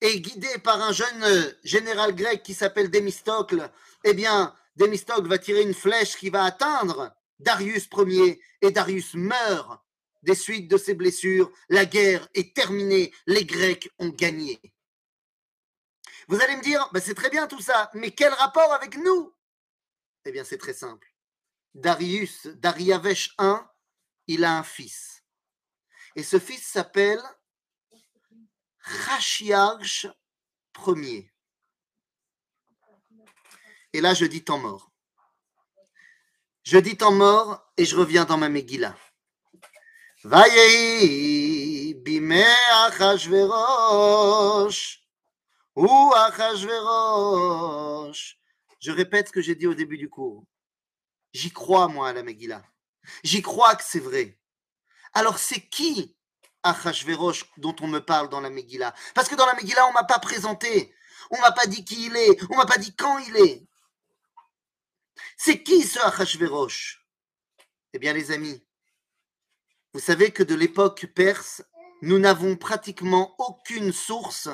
et 0.00 0.20
guidés 0.20 0.58
par 0.58 0.82
un 0.82 0.92
jeune 0.92 1.56
général 1.62 2.14
grec 2.14 2.42
qui 2.42 2.54
s'appelle 2.54 2.90
Démistocle, 2.90 3.70
eh 4.04 4.14
bien, 4.14 4.54
Démistocle 4.76 5.28
va 5.28 5.38
tirer 5.38 5.62
une 5.62 5.74
flèche 5.74 6.16
qui 6.16 6.28
va 6.28 6.44
atteindre 6.44 7.14
Darius 7.38 7.88
Ier 7.96 8.40
et 8.60 8.70
Darius 8.70 9.14
meurt 9.14 9.80
des 10.22 10.34
suites 10.34 10.70
de 10.70 10.76
ses 10.76 10.94
blessures. 10.94 11.50
La 11.68 11.84
guerre 11.84 12.28
est 12.34 12.54
terminée, 12.54 13.12
les 13.26 13.44
Grecs 13.44 13.90
ont 13.98 14.08
gagné. 14.08 14.60
Vous 16.28 16.40
allez 16.40 16.56
me 16.56 16.62
dire, 16.62 16.88
ben 16.92 17.00
c'est 17.00 17.14
très 17.14 17.30
bien 17.30 17.46
tout 17.46 17.60
ça, 17.60 17.90
mais 17.94 18.10
quel 18.10 18.32
rapport 18.32 18.72
avec 18.72 18.96
nous? 18.96 19.34
Eh 20.24 20.32
bien, 20.32 20.44
c'est 20.44 20.58
très 20.58 20.74
simple. 20.74 21.08
Darius, 21.74 22.46
Dariavesh 22.46 23.34
I, 23.40 23.54
il 24.28 24.44
a 24.44 24.58
un 24.58 24.62
fils. 24.62 25.22
Et 26.14 26.22
ce 26.22 26.38
fils 26.38 26.64
s'appelle 26.64 27.22
Rachiarch 28.82 30.06
Ier. 30.86 31.30
Et 33.92 34.00
là, 34.00 34.14
je 34.14 34.24
dis 34.24 34.42
temps 34.42 34.58
mort. 34.58 34.90
Je 36.64 36.78
dis 36.78 36.96
temps 36.96 37.12
mort 37.12 37.70
et 37.76 37.84
je 37.84 37.94
reviens 37.96 38.24
dans 38.24 38.38
ma 38.38 38.48
Megillah. 38.48 38.96
Vayehi 40.24 41.94
bime 41.94 42.42
achashverosh 42.86 45.02
ou 45.74 46.12
achashverosh. 46.14 48.38
Je 48.80 48.92
répète 48.92 49.28
ce 49.28 49.32
que 49.32 49.42
j'ai 49.42 49.54
dit 49.54 49.66
au 49.66 49.74
début 49.74 49.98
du 49.98 50.08
cours. 50.08 50.44
J'y 51.32 51.50
crois, 51.50 51.88
moi, 51.88 52.08
à 52.08 52.12
la 52.12 52.22
Megillah. 52.22 52.62
J'y 53.24 53.42
crois 53.42 53.74
que 53.74 53.82
c'est 53.84 54.00
vrai. 54.00 54.38
Alors, 55.14 55.38
c'est 55.38 55.68
qui 55.68 56.16
Achashverosh 56.62 57.44
dont 57.56 57.74
on 57.80 57.88
me 57.88 57.98
parle 58.00 58.28
dans 58.28 58.40
la 58.40 58.50
Megillah 58.50 58.94
Parce 59.14 59.28
que 59.28 59.34
dans 59.34 59.46
la 59.46 59.54
Megillah, 59.54 59.86
on 59.88 59.92
m'a 59.92 60.04
pas 60.04 60.18
présenté. 60.18 60.94
On 61.30 61.40
m'a 61.40 61.52
pas 61.52 61.66
dit 61.66 61.84
qui 61.84 62.06
il 62.06 62.16
est. 62.16 62.38
On 62.50 62.56
m'a 62.56 62.66
pas 62.66 62.78
dit 62.78 62.94
quand 62.94 63.18
il 63.18 63.36
est. 63.36 63.66
C'est 65.36 65.62
qui 65.62 65.82
ce 65.82 65.98
Achashverosh? 66.00 67.04
Eh 67.94 67.98
bien, 67.98 68.12
les 68.12 68.30
amis, 68.30 68.64
vous 69.92 70.00
savez 70.00 70.30
que 70.30 70.42
de 70.42 70.54
l'époque 70.54 71.06
perse, 71.14 71.62
nous 72.00 72.18
n'avons 72.18 72.56
pratiquement 72.56 73.34
aucune 73.38 73.92
source 73.92 74.48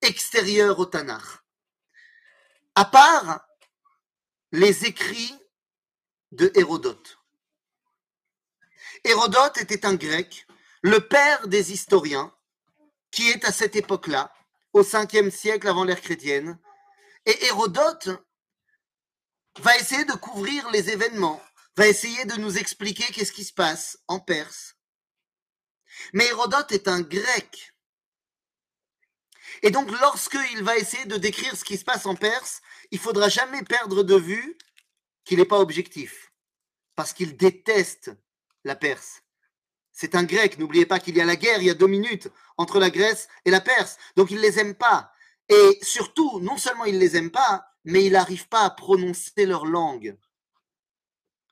extérieure 0.00 0.78
au 0.78 0.86
Tanakh. 0.86 1.22
À 2.74 2.84
part 2.84 3.46
les 4.52 4.84
écrits 4.86 5.34
de 6.32 6.50
Hérodote. 6.54 7.18
Hérodote 9.04 9.58
était 9.58 9.84
un 9.84 9.94
grec, 9.94 10.46
le 10.84 11.00
père 11.00 11.48
des 11.48 11.72
historiens, 11.72 12.30
qui 13.10 13.30
est 13.30 13.46
à 13.46 13.52
cette 13.52 13.74
époque-là, 13.74 14.30
au 14.74 14.82
5e 14.82 15.30
siècle 15.30 15.66
avant 15.66 15.84
l'ère 15.84 16.02
chrétienne. 16.02 16.58
Et 17.24 17.46
Hérodote 17.46 18.10
va 19.60 19.74
essayer 19.78 20.04
de 20.04 20.12
couvrir 20.12 20.70
les 20.72 20.90
événements, 20.90 21.42
va 21.78 21.88
essayer 21.88 22.26
de 22.26 22.34
nous 22.34 22.58
expliquer 22.58 23.10
qu'est-ce 23.14 23.32
qui 23.32 23.44
se 23.44 23.54
passe 23.54 23.98
en 24.08 24.20
Perse. 24.20 24.76
Mais 26.12 26.26
Hérodote 26.26 26.72
est 26.72 26.86
un 26.86 27.00
grec. 27.00 27.72
Et 29.62 29.70
donc, 29.70 29.90
lorsqu'il 30.02 30.62
va 30.62 30.76
essayer 30.76 31.06
de 31.06 31.16
décrire 31.16 31.56
ce 31.56 31.64
qui 31.64 31.78
se 31.78 31.84
passe 31.84 32.04
en 32.04 32.14
Perse, 32.14 32.60
il 32.90 32.98
faudra 32.98 33.30
jamais 33.30 33.62
perdre 33.62 34.02
de 34.02 34.16
vue 34.16 34.58
qu'il 35.24 35.38
n'est 35.38 35.46
pas 35.46 35.60
objectif. 35.60 36.30
Parce 36.94 37.14
qu'il 37.14 37.38
déteste 37.38 38.10
la 38.64 38.76
Perse. 38.76 39.23
C'est 39.94 40.16
un 40.16 40.24
grec. 40.24 40.58
N'oubliez 40.58 40.84
pas 40.84 40.98
qu'il 40.98 41.16
y 41.16 41.20
a 41.20 41.24
la 41.24 41.36
guerre 41.36 41.60
il 41.60 41.66
y 41.66 41.70
a 41.70 41.74
deux 41.74 41.86
minutes 41.86 42.28
entre 42.58 42.80
la 42.80 42.90
Grèce 42.90 43.28
et 43.44 43.50
la 43.50 43.60
Perse. 43.60 43.96
Donc, 44.16 44.30
il 44.30 44.36
ne 44.36 44.42
les 44.42 44.58
aime 44.58 44.74
pas. 44.74 45.12
Et 45.48 45.78
surtout, 45.82 46.40
non 46.40 46.56
seulement 46.58 46.84
il 46.84 46.96
ne 46.96 47.00
les 47.00 47.16
aime 47.16 47.30
pas, 47.30 47.64
mais 47.84 48.04
il 48.04 48.12
n'arrive 48.12 48.48
pas 48.48 48.62
à 48.62 48.70
prononcer 48.70 49.46
leur 49.46 49.66
langue. 49.66 50.18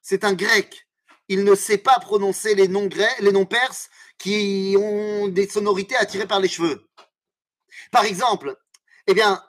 C'est 0.02 0.24
un 0.24 0.34
grec. 0.34 0.88
Il 1.28 1.44
ne 1.44 1.54
sait 1.54 1.78
pas 1.78 1.98
prononcer 2.00 2.54
les 2.54 2.68
noms, 2.68 2.88
perses 3.46 3.90
qui 4.18 4.74
ont 4.78 5.28
des 5.28 5.48
sonorités 5.48 5.96
attirées 5.96 6.26
par 6.26 6.40
les 6.40 6.48
cheveux. 6.48 6.90
Par 7.92 8.04
exemple, 8.04 8.56
eh 9.06 9.14
bien, 9.14 9.42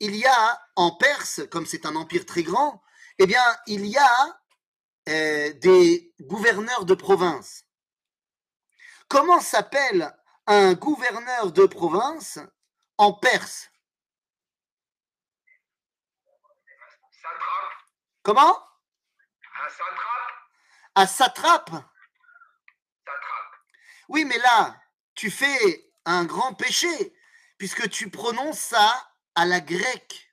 il 0.00 0.16
y 0.16 0.26
a 0.26 0.60
en 0.74 0.90
Perse, 0.96 1.42
comme 1.50 1.64
c'est 1.64 1.86
un 1.86 1.94
empire 1.94 2.26
très 2.26 2.42
grand, 2.42 2.82
eh 3.18 3.26
bien, 3.26 3.44
il 3.66 3.86
y 3.86 3.96
a 3.96 4.40
euh, 5.08 5.52
des 5.54 6.12
gouverneurs 6.20 6.84
de 6.84 6.94
province. 6.94 7.64
Comment 9.12 9.42
s'appelle 9.42 10.10
un 10.46 10.72
gouverneur 10.72 11.52
de 11.52 11.66
province 11.66 12.38
en 12.96 13.12
Perse? 13.12 13.70
Comment? 18.22 18.58
Un 19.60 19.68
satrape. 19.68 20.32
Un 20.94 21.06
satrape 21.06 21.70
Satrape. 23.04 23.54
Oui, 24.08 24.24
mais 24.24 24.38
là, 24.38 24.80
tu 25.14 25.30
fais 25.30 25.92
un 26.06 26.24
grand 26.24 26.54
péché, 26.54 27.14
puisque 27.58 27.90
tu 27.90 28.08
prononces 28.08 28.60
ça 28.60 29.12
à 29.34 29.44
la 29.44 29.60
grecque. 29.60 30.32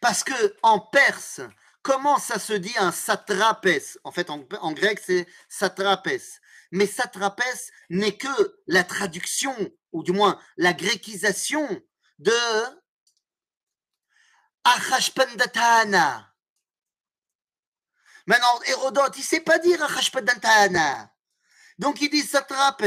Parce 0.00 0.22
que 0.22 0.56
en 0.62 0.78
perse, 0.78 1.40
comment 1.82 2.18
ça 2.18 2.38
se 2.38 2.52
dit 2.52 2.76
un 2.78 2.92
satrapes 2.92 3.68
En 4.04 4.12
fait, 4.12 4.30
en, 4.30 4.72
grec, 4.72 5.00
c'est 5.04 5.26
satrapes. 5.48 6.08
Mais 6.72 6.86
satrapes 6.86 7.42
n'est 7.88 8.16
que 8.16 8.58
la 8.66 8.84
traduction, 8.84 9.54
ou 9.92 10.02
du 10.02 10.12
moins 10.12 10.40
la 10.56 10.72
gréquisation 10.72 11.68
de 12.18 12.32
Achashpandatana. 14.64 16.32
Maintenant, 18.26 18.60
Hérodote, 18.66 19.16
il 19.16 19.20
ne 19.20 19.24
sait 19.24 19.40
pas 19.40 19.58
dire 19.58 19.82
Achashpandatana. 19.82 21.12
Donc 21.78 22.00
il 22.00 22.10
dit 22.10 22.22
satrapes. 22.22 22.84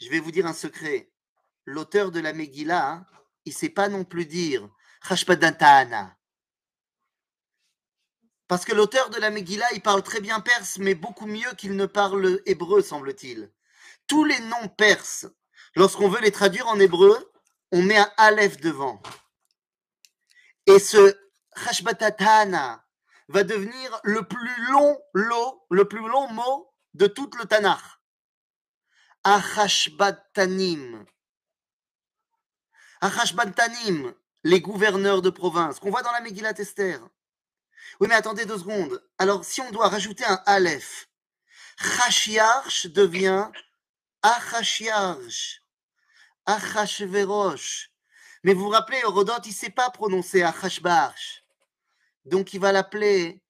Je 0.00 0.08
vais 0.08 0.20
vous 0.20 0.30
dire 0.30 0.46
un 0.46 0.54
secret. 0.54 1.12
L'auteur 1.66 2.10
de 2.10 2.20
la 2.20 2.32
Megillah, 2.32 2.88
hein, 2.88 3.06
il 3.44 3.52
ne 3.52 3.58
sait 3.58 3.68
pas 3.68 3.88
non 3.88 4.04
plus 4.04 4.26
dire 4.26 4.68
Chashpadantana. 5.06 6.16
Parce 8.50 8.64
que 8.64 8.74
l'auteur 8.74 9.10
de 9.10 9.20
la 9.20 9.30
Megillah, 9.30 9.72
il 9.74 9.80
parle 9.80 10.02
très 10.02 10.20
bien 10.20 10.40
perse, 10.40 10.78
mais 10.78 10.96
beaucoup 10.96 11.26
mieux 11.26 11.52
qu'il 11.56 11.76
ne 11.76 11.86
parle 11.86 12.40
hébreu, 12.46 12.82
semble-t-il. 12.82 13.48
Tous 14.08 14.24
les 14.24 14.40
noms 14.40 14.66
perses, 14.66 15.28
lorsqu'on 15.76 16.08
veut 16.08 16.20
les 16.20 16.32
traduire 16.32 16.66
en 16.66 16.80
hébreu, 16.80 17.32
on 17.70 17.80
met 17.80 17.96
un 17.96 18.10
aleph 18.16 18.56
devant. 18.56 19.00
Et 20.66 20.80
ce 20.80 21.16
Hashbatatana 21.64 22.84
va 23.28 23.44
devenir 23.44 24.00
le 24.02 24.26
plus 24.26 24.66
long 24.72 24.98
lot, 25.14 25.64
le 25.70 25.84
plus 25.84 26.08
long 26.08 26.28
mot 26.32 26.74
de 26.94 27.06
tout 27.06 27.30
le 27.38 27.44
Tanakh. 27.44 27.78
Achashbatanim. 29.22 31.04
Achashbatanim, 33.00 34.12
les 34.42 34.60
gouverneurs 34.60 35.22
de 35.22 35.30
province, 35.30 35.78
qu'on 35.78 35.90
voit 35.90 36.02
dans 36.02 36.10
la 36.10 36.20
Megillat 36.20 36.58
Esther. 36.58 37.00
Oui, 37.98 38.08
mais 38.08 38.14
attendez 38.14 38.46
deux 38.46 38.58
secondes. 38.58 39.02
Alors, 39.18 39.44
si 39.44 39.60
on 39.60 39.70
doit 39.70 39.88
rajouter 39.88 40.24
un 40.24 40.42
Aleph, 40.46 41.08
Chashiarch 41.78 42.86
devient 42.86 43.50
Achashiarch, 44.22 45.62
Achashverosh. 46.46 47.90
Mais 48.42 48.54
vous 48.54 48.64
vous 48.64 48.68
rappelez, 48.68 48.98
Hérodote, 48.98 49.46
il 49.46 49.50
ne 49.50 49.54
sait 49.54 49.70
pas 49.70 49.90
prononcer 49.90 50.42
Achashbarch. 50.42 51.44
Donc, 52.24 52.52
il 52.52 52.60
va 52.60 52.72
l'appeler 52.72 53.42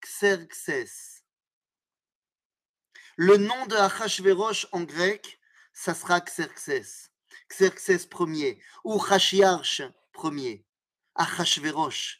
Xerxes. 0.00 1.24
Le 3.16 3.36
nom 3.36 3.66
de 3.66 3.76
Achashverosh 3.76 4.66
en 4.72 4.82
grec, 4.82 5.40
ça 5.72 5.94
sera 5.94 6.20
Xerxes. 6.20 7.10
Xerxes 7.48 8.08
Ier 8.18 8.62
ou 8.84 8.98
Chashiarch 8.98 9.82
Ier. 10.24 10.64
Achashverosh. 11.14 12.19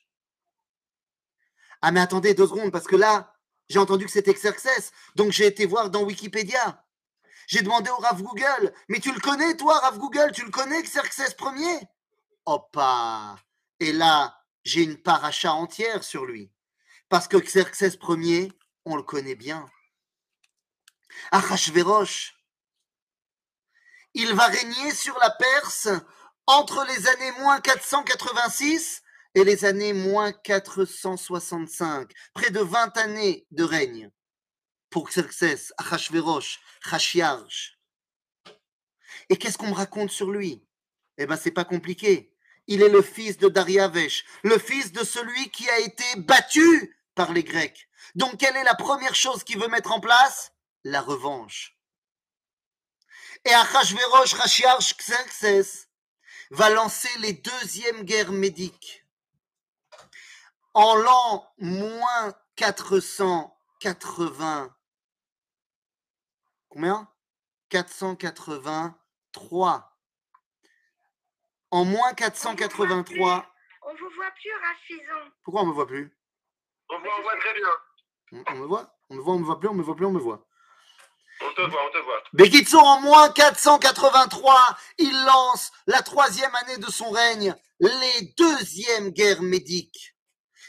Ah, 1.82 1.92
mais 1.92 2.00
attendez 2.00 2.34
deux 2.34 2.46
secondes, 2.46 2.70
parce 2.70 2.86
que 2.86 2.96
là, 2.96 3.34
j'ai 3.68 3.78
entendu 3.78 4.04
que 4.04 4.10
c'était 4.10 4.34
Xerxes, 4.34 4.92
donc 5.14 5.32
j'ai 5.32 5.46
été 5.46 5.64
voir 5.66 5.90
dans 5.90 6.02
Wikipédia. 6.02 6.84
J'ai 7.46 7.62
demandé 7.62 7.90
au 7.90 7.96
Rav 7.96 8.22
Google, 8.22 8.72
mais 8.88 9.00
tu 9.00 9.12
le 9.12 9.20
connais, 9.20 9.56
toi, 9.56 9.78
Rav 9.78 9.98
Google, 9.98 10.32
tu 10.32 10.44
le 10.44 10.50
connais, 10.50 10.82
Xerxes 10.82 11.34
Ier 11.56 11.80
Hoppa 12.46 13.36
Et 13.80 13.92
là, 13.92 14.38
j'ai 14.64 14.82
une 14.82 14.96
paracha 14.96 15.52
entière 15.52 16.04
sur 16.04 16.26
lui. 16.26 16.52
Parce 17.08 17.28
que 17.28 17.36
Xerxes 17.38 17.96
Ier, 18.08 18.52
on 18.84 18.96
le 18.96 19.02
connaît 19.02 19.34
bien. 19.34 19.66
Achashverosh, 21.32 22.36
il 24.14 24.34
va 24.34 24.46
régner 24.46 24.92
sur 24.92 25.16
la 25.18 25.30
Perse 25.30 25.88
entre 26.46 26.84
les 26.84 27.08
années 27.08 27.32
moins 27.40 27.60
486 27.60 29.02
et 29.34 29.44
les 29.44 29.64
années 29.64 29.92
moins 29.92 30.32
465, 30.32 32.10
près 32.34 32.50
de 32.50 32.60
20 32.60 32.96
années 32.98 33.46
de 33.50 33.64
règne. 33.64 34.10
pour 34.90 35.08
Xerxès, 35.08 35.72
Achashverosh, 35.78 36.60
Chashiarch. 36.84 37.78
Et 39.28 39.36
qu'est-ce 39.36 39.56
qu'on 39.56 39.68
me 39.68 39.74
raconte 39.74 40.10
sur 40.10 40.30
lui? 40.30 40.64
Eh 41.16 41.26
bien, 41.26 41.36
c'est 41.36 41.52
pas 41.52 41.64
compliqué. 41.64 42.34
Il 42.66 42.82
est 42.82 42.88
le 42.88 43.02
fils 43.02 43.38
de 43.38 43.48
Dariavesh, 43.48 44.24
le 44.42 44.58
fils 44.58 44.92
de 44.92 45.04
celui 45.04 45.50
qui 45.50 45.68
a 45.70 45.78
été 45.78 46.04
battu 46.16 46.96
par 47.14 47.32
les 47.32 47.44
Grecs. 47.44 47.88
Donc, 48.16 48.38
quelle 48.38 48.56
est 48.56 48.64
la 48.64 48.74
première 48.74 49.14
chose 49.14 49.44
qu'il 49.44 49.60
veut 49.60 49.68
mettre 49.68 49.92
en 49.92 50.00
place? 50.00 50.52
La 50.82 51.00
revanche. 51.00 51.76
Et 53.44 53.52
Achashverosh, 53.52 54.36
Chashiarch, 54.36 54.96
Xerxès 54.96 55.88
va 56.50 56.70
lancer 56.70 57.10
les 57.20 57.34
deuxièmes 57.34 58.02
guerres 58.02 58.32
médiques. 58.32 58.99
En 60.74 60.94
l'an 60.94 61.50
moins 61.58 62.32
480, 62.56 64.76
combien? 66.68 67.08
483. 67.70 69.86
En 71.72 71.84
moins 71.84 72.14
483. 72.14 73.46
On 73.82 73.94
vous 73.94 74.10
voit 74.14 74.30
plus, 74.30 74.52
Rafizon. 74.62 75.30
Pourquoi 75.44 75.62
on 75.62 75.66
me 75.66 75.72
voit 75.72 75.86
plus? 75.86 76.16
On 76.88 76.96
on 76.96 77.22
voit 77.22 77.36
très 77.40 77.54
bien. 77.54 77.68
on, 78.32 78.44
on 78.48 78.54
me 78.56 78.66
voit? 78.66 78.98
On 79.08 79.14
me 79.14 79.20
voit, 79.20 79.34
on 79.34 79.38
me 79.38 79.44
voit 79.44 79.58
plus, 79.58 79.68
on 79.68 79.74
me 79.74 79.82
voit 79.82 79.96
plus, 79.96 80.06
on 80.06 80.12
me 80.12 80.20
voit. 80.20 80.46
On 81.42 81.52
te 81.54 81.62
voit, 81.62 81.86
on 81.86 81.90
te 81.90 81.98
voit. 81.98 82.22
Bekitso, 82.32 82.78
en 82.78 83.00
moins 83.00 83.30
483, 83.30 84.76
il 84.98 85.24
lance 85.24 85.72
la 85.86 86.02
troisième 86.02 86.54
année 86.54 86.76
de 86.78 86.90
son 86.90 87.10
règne, 87.10 87.54
les 87.80 88.34
deuxièmes 88.36 89.10
guerres 89.10 89.42
médiques. 89.42 90.14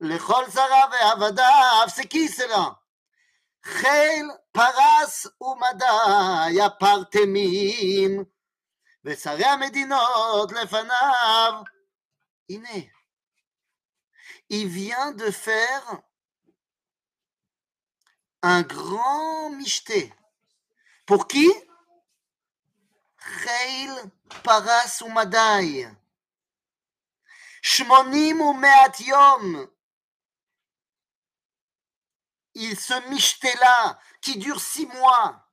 לכל 0.00 0.50
שריו 0.50 0.88
ועבדיו 0.92 1.86
סקיסרה 1.88 2.70
חיל 3.64 4.26
פרס 4.52 5.26
ומדי 5.40 6.62
הפרטמים 6.62 8.24
ושרי 9.04 9.44
המדינות 9.44 10.52
לפניו. 10.52 11.62
הנה, 12.50 12.78
il 14.50 14.66
vient 14.68 15.12
de 15.12 15.30
faire 15.30 16.00
un 18.42 18.62
grand 18.62 19.50
michté. 19.50 20.12
Pour 21.06 21.28
qui 21.28 21.48
חיל 23.18 23.94
פרס 24.42 25.02
ומדי. 25.02 25.86
שמונים 27.62 28.40
ומעט 28.40 29.00
יום. 29.00 29.66
Il 32.55 32.79
se 32.79 32.93
michté 33.09 33.53
là, 33.55 33.99
qui 34.21 34.37
dure 34.37 34.59
six 34.59 34.85
mois. 34.87 35.45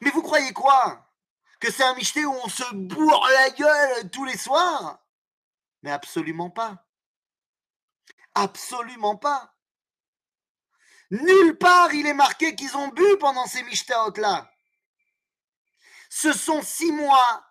Mais 0.00 0.10
vous 0.10 0.22
croyez 0.22 0.52
quoi? 0.52 1.06
Que 1.60 1.70
c'est 1.70 1.84
un 1.84 1.94
michté 1.94 2.24
où 2.24 2.32
on 2.32 2.48
se 2.48 2.74
bourre 2.74 3.28
la 3.28 3.50
gueule 3.50 4.10
tous 4.10 4.24
les 4.24 4.36
soirs? 4.36 4.98
Mais 5.82 5.90
absolument 5.90 6.50
pas. 6.50 6.84
Absolument 8.34 9.16
pas. 9.16 9.54
Nulle 11.10 11.56
part 11.56 11.94
il 11.94 12.06
est 12.06 12.14
marqué 12.14 12.56
qu'ils 12.56 12.76
ont 12.76 12.88
bu 12.88 13.16
pendant 13.18 13.46
ces 13.46 13.62
michtaot-là. 13.62 14.50
Ce 16.10 16.32
sont 16.32 16.62
six 16.62 16.92
mois 16.92 17.46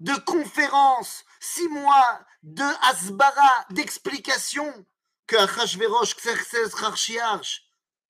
de 0.00 0.14
conférences, 0.14 1.24
six 1.40 1.68
mois 1.68 2.24
de 2.42 2.64
asbara, 2.88 3.66
d'explications 3.70 4.86
que 5.28 5.36
Achashverosh 5.36 6.16
Xerxes 6.16 6.74
Rarshiarch 6.74 7.62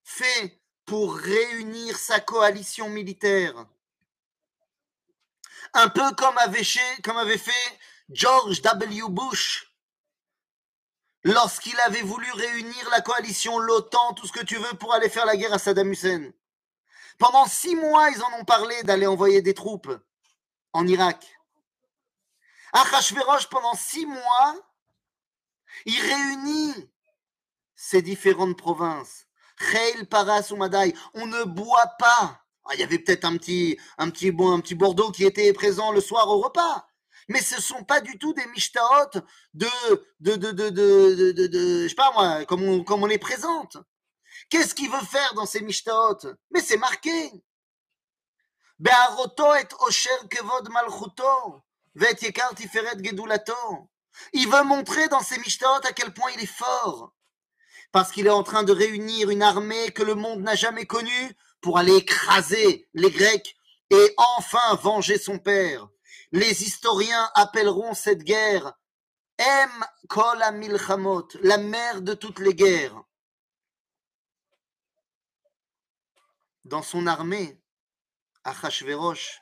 fait 0.05 0.63
pour 0.87 1.17
réunir 1.17 1.99
sa 1.99 2.21
coalition 2.21 2.89
militaire. 2.89 3.67
Un 5.75 5.89
peu 5.89 6.15
comme 6.15 6.39
avait, 6.39 6.63
comme 7.03 7.19
avait 7.19 7.37
fait 7.37 7.79
George 8.09 8.63
W. 8.63 9.03
Bush 9.11 9.75
lorsqu'il 11.25 11.79
avait 11.81 12.03
voulu 12.03 12.31
réunir 12.33 12.89
la 12.91 13.03
coalition, 13.03 13.59
l'OTAN, 13.59 14.15
tout 14.15 14.27
ce 14.27 14.33
que 14.33 14.45
tu 14.45 14.57
veux 14.57 14.79
pour 14.79 14.95
aller 14.95 15.11
faire 15.11 15.27
la 15.27 15.37
guerre 15.37 15.53
à 15.53 15.59
Saddam 15.59 15.93
Hussein. 15.93 16.33
Pendant 17.19 17.47
six 17.47 17.75
mois, 17.75 18.11
ils 18.11 18.23
en 18.23 18.41
ont 18.41 18.45
parlé 18.45 18.81
d'aller 18.85 19.09
envoyer 19.09 19.43
des 19.43 19.55
troupes 19.55 19.91
en 20.73 20.87
Irak. 20.87 21.27
Achashverosh, 22.73 23.49
pendant 23.49 23.75
six 23.75 24.07
mois, 24.07 24.55
il 25.85 26.01
réunit 26.01 26.91
ces 27.81 28.03
différentes 28.03 28.59
provinces. 28.59 29.27
On 31.15 31.27
ne 31.27 31.45
boit 31.45 31.93
pas. 31.99 32.43
Ah, 32.65 32.75
il 32.75 32.81
y 32.81 32.83
avait 32.83 32.99
peut-être 32.99 33.25
un 33.25 33.37
petit, 33.37 33.79
un, 33.97 34.11
petit, 34.11 34.33
bon, 34.33 34.53
un 34.53 34.61
petit 34.61 34.75
Bordeaux 34.75 35.13
qui 35.13 35.25
était 35.25 35.53
présent 35.53 35.93
le 35.93 36.01
soir 36.01 36.29
au 36.29 36.41
repas. 36.41 36.89
Mais 37.29 37.41
ce 37.41 37.55
ne 37.57 37.61
sont 37.61 37.85
pas 37.85 38.01
du 38.01 38.19
tout 38.19 38.33
des 38.35 38.47
mishtaot 38.47 39.21
de, 39.55 39.69
de, 40.19 40.35
de, 40.35 40.51
de, 40.51 40.71
de, 40.71 41.83
je 41.85 41.89
sais 41.89 41.95
pas 41.95 42.11
moi, 42.13 42.45
comme 42.47 42.63
on, 42.65 42.83
comme 42.83 43.05
on 43.05 43.07
les 43.07 43.19
présente. 43.19 43.77
Qu'est-ce 44.51 44.75
qu'il 44.75 44.91
veut 44.91 45.07
faire 45.07 45.35
dans 45.35 45.47
ces 45.47 45.61
mishtaot? 45.61 46.19
Mais 46.51 46.61
c'est 46.61 46.79
marqué. 46.79 47.31
Be'aroto 48.79 49.55
et 49.55 49.69
osher 49.81 50.29
kevod 50.31 50.69
malchuto, 50.71 51.63
ve'et 51.95 52.23
yekar 52.23 52.55
tiferet. 52.55 52.97
Il 54.33 54.49
veut 54.49 54.65
montrer 54.65 55.09
dans 55.09 55.21
ces 55.21 55.39
mishtaot 55.39 55.85
à 55.85 55.93
quel 55.93 56.13
point 56.13 56.31
il 56.35 56.43
est 56.43 56.47
fort. 56.47 57.13
Parce 57.93 58.13
qu'il 58.13 58.27
est 58.27 58.31
en 58.31 58.43
train 58.43 58.65
de 58.65 58.73
réunir 58.73 59.31
une 59.31 59.43
armée 59.43 59.91
que 59.93 60.03
le 60.03 60.15
monde 60.15 60.41
n'a 60.41 60.55
jamais 60.55 60.87
connue 60.87 61.37
pour 61.61 61.79
aller 61.79 61.97
écraser 61.97 62.89
les 62.95 63.11
Grecs 63.11 63.57
et 63.91 64.15
enfin 64.17 64.75
venger 64.77 65.19
son 65.19 65.39
père. 65.39 65.89
Les 66.33 66.63
historiens 66.63 67.31
appelleront 67.35 67.95
cette 67.95 68.23
guerre 68.23 68.79
Em 69.41 69.85
Kol 70.09 70.43
Milchamot, 70.55 71.29
la 71.43 71.59
mère 71.59 72.03
de 72.03 72.15
toutes 72.15 72.41
les 72.41 72.55
guerres. 72.55 73.03
Dans 76.65 76.83
son 76.83 77.07
armée, 77.07 77.59
Achashverosh, 78.45 79.41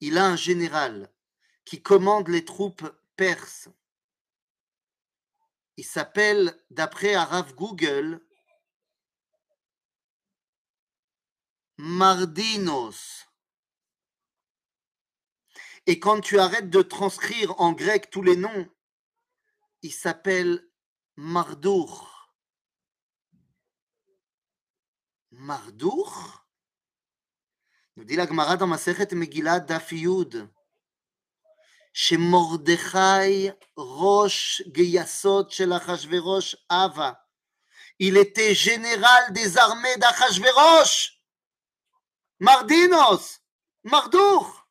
il 0.00 0.16
a 0.16 0.26
un 0.26 0.36
général 0.36 1.12
qui 1.64 1.82
commande 1.82 2.28
les 2.28 2.44
troupes 2.44 2.88
perses. 3.16 3.68
Il 5.78 5.84
s'appelle, 5.84 6.60
d'après 6.70 7.14
Arav 7.14 7.54
Google, 7.54 8.20
Mardinos. 11.76 13.28
Et 15.86 16.00
quand 16.00 16.20
tu 16.20 16.40
arrêtes 16.40 16.68
de 16.68 16.82
transcrire 16.82 17.60
en 17.60 17.70
grec 17.70 18.10
tous 18.10 18.24
les 18.24 18.34
noms, 18.34 18.68
il 19.82 19.92
s'appelle 19.92 20.68
Mardour. 21.14 22.34
Mardour? 25.30 26.44
Nous 27.94 28.02
dit 28.02 28.16
la 28.16 28.26
Gemara 28.26 28.56
dans 28.56 28.66
Megillah 28.66 29.60
Shemordechai 31.92 33.52
Rosh 33.76 34.62
Geyasot 34.66 35.50
Chez 35.50 35.70
Achashverosh 35.70 36.56
Ava. 36.68 37.24
Il 37.98 38.16
était 38.16 38.54
général 38.54 39.32
des 39.32 39.56
armées 39.58 39.96
d'Achashverosh. 39.96 41.20
Mardinos, 42.40 43.40
Mardour. 43.82 44.68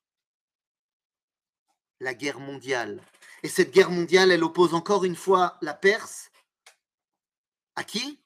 La 2.00 2.14
guerre 2.14 2.40
mondiale. 2.40 3.04
Et 3.44 3.50
cette 3.50 3.72
guerre 3.72 3.92
mondiale, 3.92 4.32
elle 4.32 4.44
oppose 4.44 4.74
encore 4.74 5.04
une 5.04 5.16
fois 5.16 5.58
la 5.62 5.74
Perse 5.74 6.32
à 7.78 7.84
qui? 7.84 8.20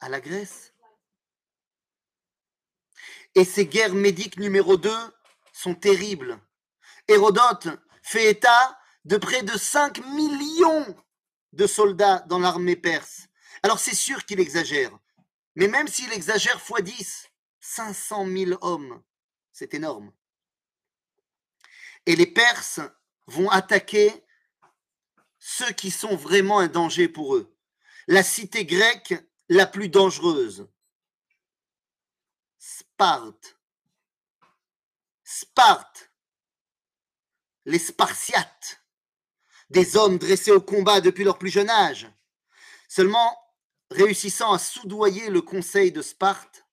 À 0.00 0.10
la 0.10 0.20
Grèce. 0.20 0.74
Et 3.34 3.44
ces 3.44 3.66
guerres 3.66 3.94
médiques 3.94 4.38
numéro 4.38 4.76
2 4.76 4.90
sont 5.52 5.74
terribles 5.74 6.38
Hérodote 7.08 7.68
fait 8.02 8.30
état 8.30 8.78
de 9.04 9.16
près 9.16 9.42
de 9.42 9.56
5 9.56 10.04
millions 10.06 10.96
de 11.52 11.66
soldats 11.66 12.20
dans 12.26 12.38
l'armée 12.38 12.76
perse. 12.76 13.28
Alors 13.62 13.78
c'est 13.78 13.94
sûr 13.94 14.24
qu'il 14.24 14.40
exagère. 14.40 14.96
Mais 15.54 15.68
même 15.68 15.88
s'il 15.88 16.12
exagère 16.12 16.60
x 16.68 16.82
10, 16.82 17.30
500 17.60 18.26
000 18.26 18.58
hommes, 18.60 19.02
c'est 19.52 19.74
énorme. 19.74 20.12
Et 22.04 22.14
les 22.14 22.26
Perses 22.26 22.80
vont 23.26 23.50
attaquer 23.50 24.24
ceux 25.38 25.72
qui 25.72 25.90
sont 25.90 26.14
vraiment 26.14 26.58
un 26.58 26.68
danger 26.68 27.08
pour 27.08 27.36
eux. 27.36 27.56
La 28.06 28.22
cité 28.22 28.64
grecque 28.64 29.14
la 29.48 29.66
plus 29.66 29.88
dangereuse. 29.88 30.68
Sparte. 32.58 33.58
Sparte. 35.24 36.05
Les 37.66 37.80
Spartiates. 37.80 38.80
Des 39.70 39.96
hommes 39.96 40.18
dressés 40.18 40.52
au 40.52 40.60
combat 40.60 41.00
depuis 41.00 41.24
leur 41.24 41.36
plus 41.36 41.50
jeune 41.50 41.68
âge. 41.68 42.08
Seulement, 42.88 43.36
réussissant 43.90 44.52
à 44.52 44.58
soudoyer 44.60 45.30
le 45.30 45.42
conseil 45.42 45.90
de 45.90 46.00
Sparte, 46.00 46.64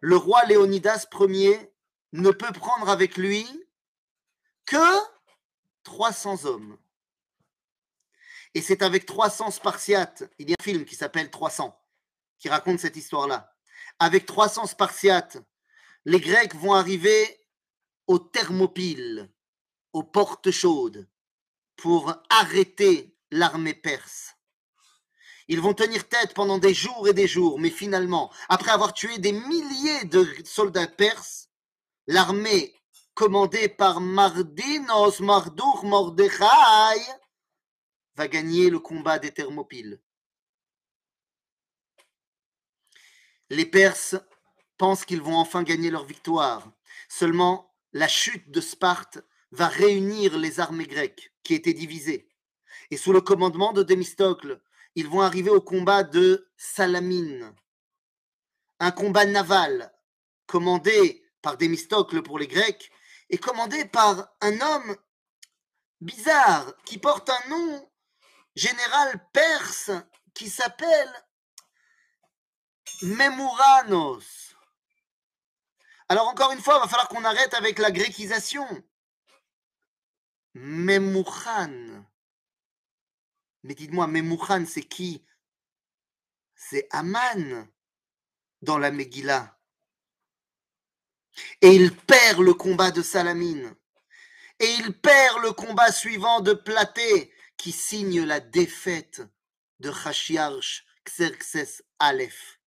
le 0.00 0.16
roi 0.16 0.44
Léonidas 0.46 1.06
Ier 1.20 1.72
ne 2.12 2.32
peut 2.32 2.52
prendre 2.52 2.88
avec 2.88 3.16
lui 3.16 3.46
que 4.66 4.76
300 5.84 6.44
hommes. 6.44 6.76
Et 8.54 8.62
c'est 8.62 8.82
avec 8.82 9.06
300 9.06 9.52
Spartiates, 9.52 10.24
il 10.40 10.50
y 10.50 10.54
a 10.54 10.56
un 10.58 10.64
film 10.64 10.84
qui 10.84 10.96
s'appelle 10.96 11.30
300, 11.30 11.80
qui 12.40 12.48
raconte 12.48 12.80
cette 12.80 12.96
histoire-là. 12.96 13.54
Avec 14.00 14.26
300 14.26 14.66
Spartiates, 14.66 15.38
les 16.04 16.18
Grecs 16.18 16.56
vont 16.56 16.74
arriver 16.74 17.46
aux 18.08 18.18
Thermopyles, 18.18 19.30
aux 19.92 20.02
portes 20.02 20.50
chaudes, 20.50 21.08
pour 21.76 22.14
arrêter 22.28 23.16
l'armée 23.30 23.74
perse. 23.74 24.36
Ils 25.48 25.60
vont 25.60 25.74
tenir 25.74 26.08
tête 26.08 26.34
pendant 26.34 26.58
des 26.58 26.74
jours 26.74 27.08
et 27.08 27.12
des 27.12 27.26
jours, 27.26 27.58
mais 27.58 27.70
finalement, 27.70 28.32
après 28.48 28.70
avoir 28.70 28.94
tué 28.94 29.18
des 29.18 29.32
milliers 29.32 30.04
de 30.04 30.26
soldats 30.44 30.86
perses, 30.86 31.48
l'armée 32.06 32.74
commandée 33.14 33.68
par 33.68 34.00
Mardinos 34.00 35.20
Marduk 35.20 35.82
Mordechai 35.82 37.00
va 38.14 38.28
gagner 38.28 38.70
le 38.70 38.78
combat 38.78 39.18
des 39.18 39.32
Thermopyles. 39.32 40.00
Les 43.50 43.66
Perses 43.66 44.14
pensent 44.78 45.04
qu'ils 45.04 45.20
vont 45.20 45.36
enfin 45.36 45.64
gagner 45.64 45.90
leur 45.90 46.04
victoire. 46.04 46.70
Seulement, 47.08 47.74
la 47.92 48.06
chute 48.06 48.50
de 48.50 48.60
Sparte 48.60 49.18
va 49.52 49.68
réunir 49.68 50.38
les 50.38 50.60
armées 50.60 50.86
grecques 50.86 51.32
qui 51.42 51.54
étaient 51.54 51.74
divisées. 51.74 52.28
Et 52.90 52.96
sous 52.96 53.12
le 53.12 53.20
commandement 53.20 53.72
de 53.72 53.82
Démistocle, 53.82 54.60
ils 54.94 55.08
vont 55.08 55.20
arriver 55.20 55.50
au 55.50 55.60
combat 55.60 56.02
de 56.02 56.50
Salamine, 56.56 57.54
un 58.80 58.90
combat 58.90 59.24
naval 59.24 59.92
commandé 60.46 61.24
par 61.42 61.56
Démistocle 61.56 62.22
pour 62.22 62.38
les 62.38 62.48
Grecs 62.48 62.90
et 63.28 63.38
commandé 63.38 63.84
par 63.84 64.28
un 64.40 64.60
homme 64.60 64.96
bizarre 66.00 66.74
qui 66.84 66.98
porte 66.98 67.30
un 67.30 67.48
nom 67.48 67.90
général 68.56 69.28
perse 69.32 69.90
qui 70.34 70.50
s'appelle 70.50 71.12
Memouranos. 73.02 74.56
Alors 76.08 76.28
encore 76.28 76.50
une 76.52 76.60
fois, 76.60 76.76
il 76.76 76.80
va 76.80 76.88
falloir 76.88 77.08
qu'on 77.08 77.24
arrête 77.24 77.54
avec 77.54 77.78
la 77.78 77.92
grécisation. 77.92 78.66
Memouchan. 80.54 82.04
Mais 83.62 83.74
dites-moi, 83.74 84.06
Memouchan, 84.06 84.64
c'est 84.66 84.82
qui? 84.82 85.24
C'est 86.54 86.88
Aman 86.90 87.68
dans 88.62 88.78
la 88.78 88.90
Megillah. 88.90 89.56
Et 91.60 91.68
il 91.68 91.96
perd 91.96 92.40
le 92.40 92.54
combat 92.54 92.90
de 92.90 93.02
Salamine. 93.02 93.74
Et 94.58 94.70
il 94.74 94.92
perd 94.92 95.42
le 95.42 95.52
combat 95.52 95.90
suivant 95.90 96.40
de 96.40 96.52
Platé, 96.52 97.32
qui 97.56 97.72
signe 97.72 98.24
la 98.24 98.40
défaite 98.40 99.22
de 99.78 99.90
Hachiarch 99.90 100.84
Xerxes 101.04 101.82
Aleph. 101.98 102.60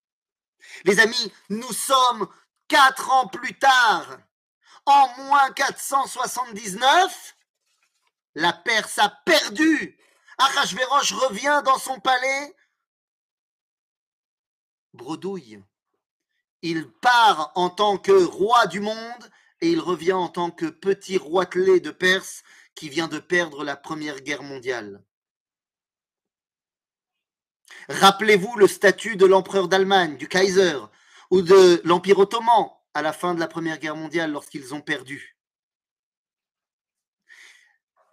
Les 0.84 1.00
amis, 1.00 1.32
nous 1.48 1.72
sommes 1.72 2.28
quatre 2.68 3.10
ans 3.10 3.28
plus 3.28 3.58
tard, 3.58 4.18
en 4.86 5.08
moins 5.24 5.50
479, 5.52 7.36
la 8.34 8.52
Perse 8.52 8.98
a 8.98 9.08
perdu 9.08 9.98
Achashverosh 10.38 11.12
revient 11.12 11.62
dans 11.64 11.78
son 11.78 12.00
palais. 12.00 12.56
Bredouille. 14.92 15.62
Il 16.62 16.90
part 16.90 17.52
en 17.54 17.70
tant 17.70 17.98
que 17.98 18.24
roi 18.24 18.66
du 18.66 18.80
monde 18.80 19.30
et 19.60 19.70
il 19.70 19.80
revient 19.80 20.12
en 20.12 20.28
tant 20.28 20.50
que 20.50 20.66
petit 20.66 21.16
roitelet 21.16 21.80
de 21.80 21.90
Perse 21.90 22.42
qui 22.74 22.88
vient 22.88 23.08
de 23.08 23.18
perdre 23.18 23.64
la 23.64 23.76
Première 23.76 24.20
Guerre 24.20 24.42
mondiale. 24.42 25.02
Rappelez-vous 27.88 28.56
le 28.56 28.66
statut 28.66 29.16
de 29.16 29.26
l'empereur 29.26 29.68
d'Allemagne, 29.68 30.16
du 30.16 30.28
Kaiser, 30.28 30.78
ou 31.30 31.42
de 31.42 31.80
l'Empire 31.84 32.18
ottoman 32.18 32.70
à 32.94 33.02
la 33.02 33.12
fin 33.12 33.34
de 33.34 33.40
la 33.40 33.48
Première 33.48 33.78
Guerre 33.78 33.96
mondiale 33.96 34.30
lorsqu'ils 34.30 34.74
ont 34.74 34.80
perdu 34.80 35.31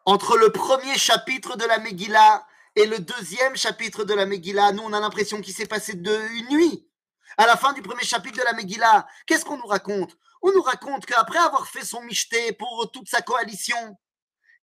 entre 0.09 0.37
le 0.37 0.51
premier 0.51 0.97
chapitre 0.97 1.55
de 1.55 1.65
la 1.65 1.77
Megillah 1.77 2.43
et 2.75 2.87
le 2.87 2.97
deuxième 2.97 3.55
chapitre 3.55 4.05
de 4.05 4.15
la 4.15 4.25
Megillah, 4.25 4.71
nous, 4.71 4.81
on 4.81 4.91
a 4.91 4.99
l'impression 4.99 5.39
qu'il 5.39 5.53
s'est 5.53 5.67
passé 5.67 5.93
de 5.93 6.19
une 6.33 6.49
nuit. 6.49 6.89
À 7.37 7.45
la 7.45 7.55
fin 7.55 7.73
du 7.73 7.83
premier 7.83 8.03
chapitre 8.03 8.39
de 8.39 8.43
la 8.43 8.53
Megillah, 8.53 9.05
qu'est-ce 9.27 9.45
qu'on 9.45 9.57
nous 9.57 9.67
raconte? 9.67 10.17
On 10.41 10.51
nous 10.51 10.63
raconte 10.63 11.05
qu'après 11.05 11.37
avoir 11.37 11.67
fait 11.67 11.85
son 11.85 12.01
michté 12.01 12.53
pour 12.53 12.89
toute 12.91 13.07
sa 13.07 13.21
coalition, 13.21 13.99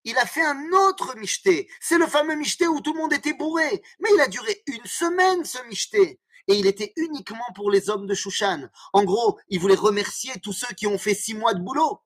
il 0.03 0.19
a 0.19 0.27
fait 0.27 0.43
un 0.43 0.73
autre 0.73 1.17
michté. 1.17 1.71
C'est 1.81 1.99
le 1.99 2.09
fameux 2.09 2.35
michté 2.35 2.67
où 2.67 2.81
tout 2.81 2.93
le 2.93 2.99
monde 2.99 3.13
était 3.13 3.35
bourré. 3.35 3.85
Mais 4.01 4.09
il 4.15 4.21
a 4.21 4.27
duré 4.27 4.65
une 4.67 4.85
semaine, 4.85 5.45
ce 5.45 5.63
michté. 5.69 6.21
Et 6.49 6.57
il 6.57 6.67
était 6.67 6.93
uniquement 6.97 7.53
pour 7.55 7.71
les 7.71 7.89
hommes 7.89 8.09
de 8.09 8.15
Shushan. 8.15 8.65
En 8.93 9.05
gros, 9.05 9.39
il 9.49 9.61
voulait 9.61 9.77
remercier 9.77 10.33
tous 10.43 10.53
ceux 10.53 10.75
qui 10.75 10.89
ont 10.89 10.99
fait 10.99 11.15
six 11.15 11.35
mois 11.35 11.55
de 11.55 11.61
boulot 11.61 12.03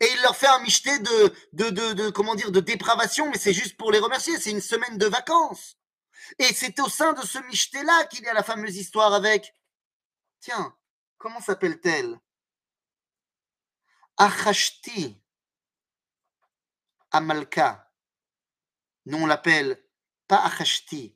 et 0.00 0.06
il 0.12 0.22
leur 0.22 0.36
fait 0.36 0.46
un 0.46 0.58
michté 0.60 0.98
de, 0.98 1.34
de, 1.52 1.70
de, 1.70 2.60
dépravation, 2.60 3.30
mais 3.30 3.38
c'est 3.38 3.54
juste 3.54 3.76
pour 3.76 3.90
les 3.90 3.98
remercier, 3.98 4.38
c'est 4.38 4.50
une 4.50 4.60
semaine 4.60 4.98
de 4.98 5.06
vacances. 5.06 5.78
Et 6.38 6.52
c'est 6.52 6.78
au 6.80 6.88
sein 6.88 7.12
de 7.14 7.24
ce 7.24 7.38
michté-là 7.46 8.04
qu'il 8.06 8.24
y 8.24 8.28
a 8.28 8.34
la 8.34 8.42
fameuse 8.42 8.76
histoire 8.76 9.14
avec, 9.14 9.54
tiens, 10.40 10.76
comment 11.16 11.40
s'appelle-t-elle? 11.40 12.18
Achashti 14.18 15.18
Amalka. 17.10 17.90
Nous, 19.06 19.18
on 19.18 19.26
l'appelle 19.26 19.82
pas 20.26 20.44
Achashti, 20.44 21.14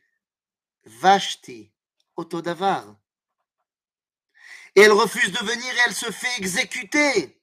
Vashti, 0.85 1.73
Otodavar. 2.17 2.97
Et 4.77 4.83
elle 4.83 4.93
refuse 4.93 5.33
de 5.33 5.45
venir 5.45 5.75
et 5.75 5.81
elle 5.87 5.95
se 5.95 6.11
fait 6.11 6.39
exécuter 6.39 7.40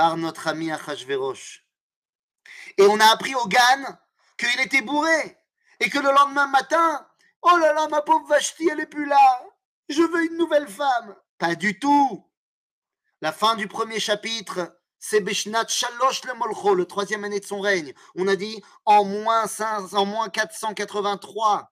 par 0.00 0.16
notre 0.16 0.48
ami 0.48 0.72
Achashverosh. 0.72 1.62
Et 2.78 2.86
on 2.86 2.98
a 3.00 3.04
appris 3.08 3.34
au 3.34 3.46
Gan 3.46 3.98
qu'il 4.38 4.58
était 4.60 4.80
bourré 4.80 5.36
et 5.78 5.90
que 5.90 5.98
le 5.98 6.10
lendemain 6.10 6.46
matin, 6.46 7.06
oh 7.42 7.58
là 7.58 7.74
là, 7.74 7.86
ma 7.88 8.00
pauvre 8.00 8.26
Vashti, 8.26 8.66
elle 8.72 8.80
est 8.80 8.86
plus 8.86 9.04
là. 9.04 9.42
Je 9.90 10.00
veux 10.00 10.24
une 10.24 10.38
nouvelle 10.38 10.68
femme. 10.68 11.14
Pas 11.36 11.54
du 11.54 11.78
tout. 11.78 12.26
La 13.20 13.30
fin 13.30 13.56
du 13.56 13.68
premier 13.68 14.00
chapitre, 14.00 14.74
c'est 14.98 15.20
Beshnat 15.20 15.68
Shalosh 15.68 16.24
le 16.24 16.32
Molcho, 16.32 16.74
le 16.74 16.86
troisième 16.86 17.24
année 17.24 17.40
de 17.40 17.44
son 17.44 17.60
règne. 17.60 17.92
On 18.14 18.26
a 18.26 18.36
dit 18.36 18.62
en 18.86 19.04
moins, 19.04 19.46
5, 19.46 19.92
en 19.92 20.06
moins 20.06 20.30
483. 20.30 21.70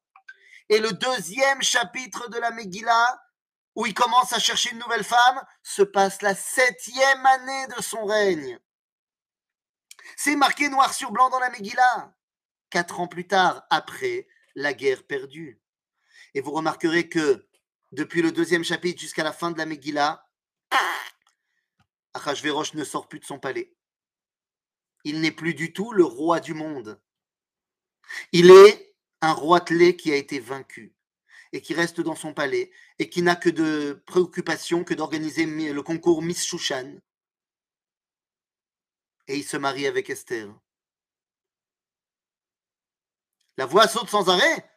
Et 0.69 0.81
le 0.81 0.93
deuxième 0.93 1.63
chapitre 1.63 2.29
de 2.29 2.37
la 2.37 2.51
Megillah, 2.51 3.23
où 3.79 3.87
il 3.87 3.95
commence 3.95 4.33
à 4.33 4.41
chercher 4.41 4.73
une 4.73 4.81
nouvelle 4.81 5.05
femme, 5.05 5.41
se 5.63 5.83
passe 5.83 6.21
la 6.21 6.35
septième 6.35 7.25
année 7.25 7.69
de 7.77 7.81
son 7.81 8.05
règne. 8.07 8.59
C'est 10.17 10.35
marqué 10.35 10.69
noir 10.69 10.93
sur 10.93 11.13
blanc 11.13 11.31
dans 11.31 11.39
la 11.39 11.49
Megillah. 11.49 12.13
Quatre 12.71 12.99
ans 12.99 13.07
plus 13.07 13.29
tard, 13.29 13.65
après 13.71 14.27
la 14.57 14.75
guerre 14.75 15.07
perdue. 15.07 15.61
Et 16.35 16.41
vous 16.41 16.51
remarquerez 16.51 17.09
que 17.09 17.47
depuis 17.93 18.21
le 18.21 18.33
deuxième 18.33 18.65
chapitre 18.65 19.01
jusqu'à 19.01 19.23
la 19.23 19.33
fin 19.33 19.53
de 19.53 19.59
la 19.59 19.65
Megillah, 19.65 20.27
Achashverosh 22.15 22.75
ne 22.75 22.83
sort 22.83 23.07
plus 23.07 23.21
de 23.21 23.25
son 23.25 23.39
palais. 23.39 23.77
Il 25.05 25.21
n'est 25.21 25.31
plus 25.31 25.55
du 25.55 25.73
tout 25.73 25.93
le 25.93 26.03
roi 26.03 26.41
du 26.41 26.53
monde. 26.53 27.01
Il 28.33 28.51
est 28.51 28.97
un 29.21 29.33
roitelet 29.33 29.95
qui 29.95 30.11
a 30.11 30.17
été 30.17 30.41
vaincu 30.41 30.98
et 31.53 31.63
qui 31.63 31.75
reste 31.75 32.01
dans 32.01 32.17
son 32.17 32.35
palais 32.35 32.71
et 32.99 33.09
qui 33.09 33.23
n'a 33.23 33.37
que 33.37 33.49
de 33.49 34.03
préoccupation 34.07 34.85
que 34.85 34.95
d'organiser 34.95 35.47
le 35.47 35.83
concours 35.83 36.23
Miss 36.23 36.45
Shushan. 36.45 36.99
Et 39.27 39.37
il 39.37 39.45
se 39.45 39.57
marie 39.57 39.87
avec 39.87 40.11
Esther. 40.11 40.49
La 43.57 43.67
voix 43.67 43.89
saute 43.89 44.09
sans 44.09 44.29
arrêt. 44.29 44.71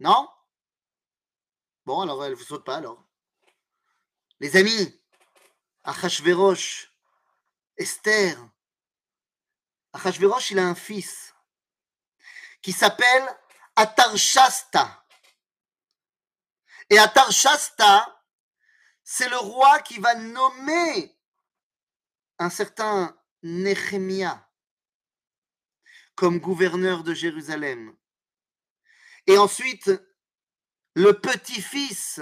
Non? 0.00 0.28
Bon, 1.84 2.00
alors 2.00 2.24
elle 2.24 2.32
ne 2.32 2.36
vous 2.36 2.44
saute 2.44 2.64
pas 2.64 2.76
alors. 2.76 3.04
Les 4.40 4.56
amis, 4.56 5.00
Achashverosh, 5.84 6.92
Esther, 7.76 8.36
Achashverosh, 9.92 10.52
il 10.52 10.58
a 10.58 10.66
un 10.66 10.74
fils 10.74 11.34
qui 12.62 12.72
s'appelle 12.72 13.26
Atarshasta. 13.76 15.04
Et 16.90 16.98
Atarshasta, 16.98 18.22
c'est 19.02 19.28
le 19.28 19.38
roi 19.38 19.80
qui 19.80 19.98
va 19.98 20.14
nommer 20.14 21.16
un 22.38 22.50
certain 22.50 23.16
Nehemia 23.42 24.48
comme 26.14 26.38
gouverneur 26.38 27.02
de 27.02 27.14
Jérusalem. 27.14 27.96
Et 29.26 29.38
ensuite, 29.38 29.90
le 30.94 31.18
petit-fils 31.18 32.20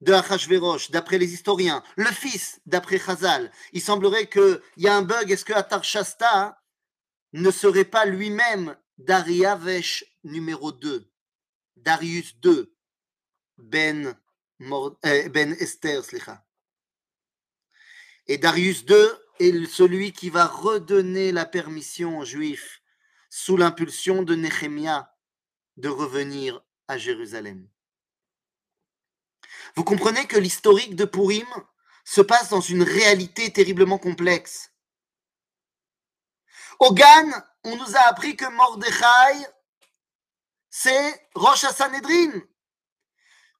de 0.00 0.12
Achashverosh, 0.12 0.90
d'après 0.90 1.18
les 1.18 1.32
historiens, 1.32 1.82
le 1.96 2.06
fils 2.06 2.60
d'après 2.64 2.98
Chazal. 2.98 3.52
Il 3.72 3.82
semblerait 3.82 4.28
qu'il 4.28 4.62
y 4.76 4.88
a 4.88 4.96
un 4.96 5.02
bug. 5.02 5.30
Est-ce 5.30 5.44
que 5.44 5.52
Atarshasta 5.52 6.62
ne 7.32 7.50
serait 7.50 7.84
pas 7.84 8.06
lui-même 8.06 8.76
Dariavesh 9.00 10.04
numéro 10.24 10.72
2, 10.72 11.10
Darius 11.76 12.36
2, 12.40 12.76
Ben, 13.56 14.14
euh, 14.60 15.28
ben 15.30 15.52
Esther, 15.58 16.02
Et 18.26 18.36
Darius 18.36 18.84
2 18.84 19.26
est 19.38 19.64
celui 19.64 20.12
qui 20.12 20.28
va 20.28 20.46
redonner 20.46 21.32
la 21.32 21.46
permission 21.46 22.18
aux 22.18 22.26
Juifs, 22.26 22.82
sous 23.30 23.56
l'impulsion 23.56 24.22
de 24.22 24.34
Nehemia, 24.34 25.16
de 25.78 25.88
revenir 25.88 26.62
à 26.86 26.98
Jérusalem. 26.98 27.66
Vous 29.76 29.84
comprenez 29.84 30.26
que 30.26 30.38
l'historique 30.38 30.94
de 30.94 31.06
Purim 31.06 31.48
se 32.04 32.20
passe 32.20 32.50
dans 32.50 32.60
une 32.60 32.82
réalité 32.82 33.50
terriblement 33.50 33.98
complexe. 33.98 34.72
Au 36.80 36.92
Gan, 36.92 37.30
on 37.64 37.76
nous 37.76 37.96
a 37.96 38.00
appris 38.08 38.36
que 38.36 38.46
Mordechai, 38.46 39.46
c'est 40.68 41.28
Rosh 41.34 41.64
Hassanedrin. 41.64 42.40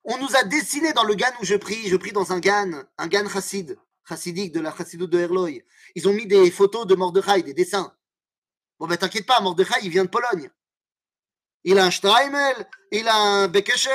On 0.04 0.16
nous 0.18 0.34
a 0.36 0.44
dessiné 0.44 0.92
dans 0.92 1.04
le 1.04 1.14
Gan 1.14 1.32
où 1.40 1.44
je 1.44 1.56
prie, 1.56 1.88
je 1.88 1.96
prie 1.96 2.12
dans 2.12 2.32
un 2.32 2.40
Gan, 2.40 2.84
un 2.96 3.08
Gan 3.08 3.28
chassid, 3.28 3.78
chassidique 4.08 4.52
de 4.52 4.60
la 4.60 4.74
chassidou 4.74 5.06
de 5.06 5.18
Herloy. 5.18 5.64
Ils 5.94 6.08
ont 6.08 6.12
mis 6.12 6.26
des 6.26 6.50
photos 6.50 6.86
de 6.86 6.94
Mordechai, 6.94 7.42
des 7.42 7.52
dessins. 7.52 7.94
Bon 8.78 8.86
ben 8.86 8.96
t'inquiète 8.96 9.26
pas, 9.26 9.40
Mordechai, 9.40 9.80
il 9.82 9.90
vient 9.90 10.04
de 10.04 10.10
Pologne. 10.10 10.50
Il 11.64 11.78
a 11.78 11.84
un 11.84 11.90
Streimel, 11.90 12.66
il 12.90 13.06
a 13.06 13.14
un 13.14 13.48
Bekeshe, 13.48 13.90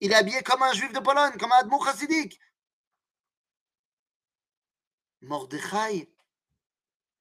il 0.00 0.12
est 0.12 0.14
habillé 0.14 0.42
comme 0.42 0.62
un 0.62 0.72
juif 0.72 0.92
de 0.92 1.00
Pologne, 1.00 1.36
comme 1.38 1.50
un 1.50 1.56
Admou 1.56 1.82
chassidique. 1.84 2.38
Mordechai. 5.22 6.08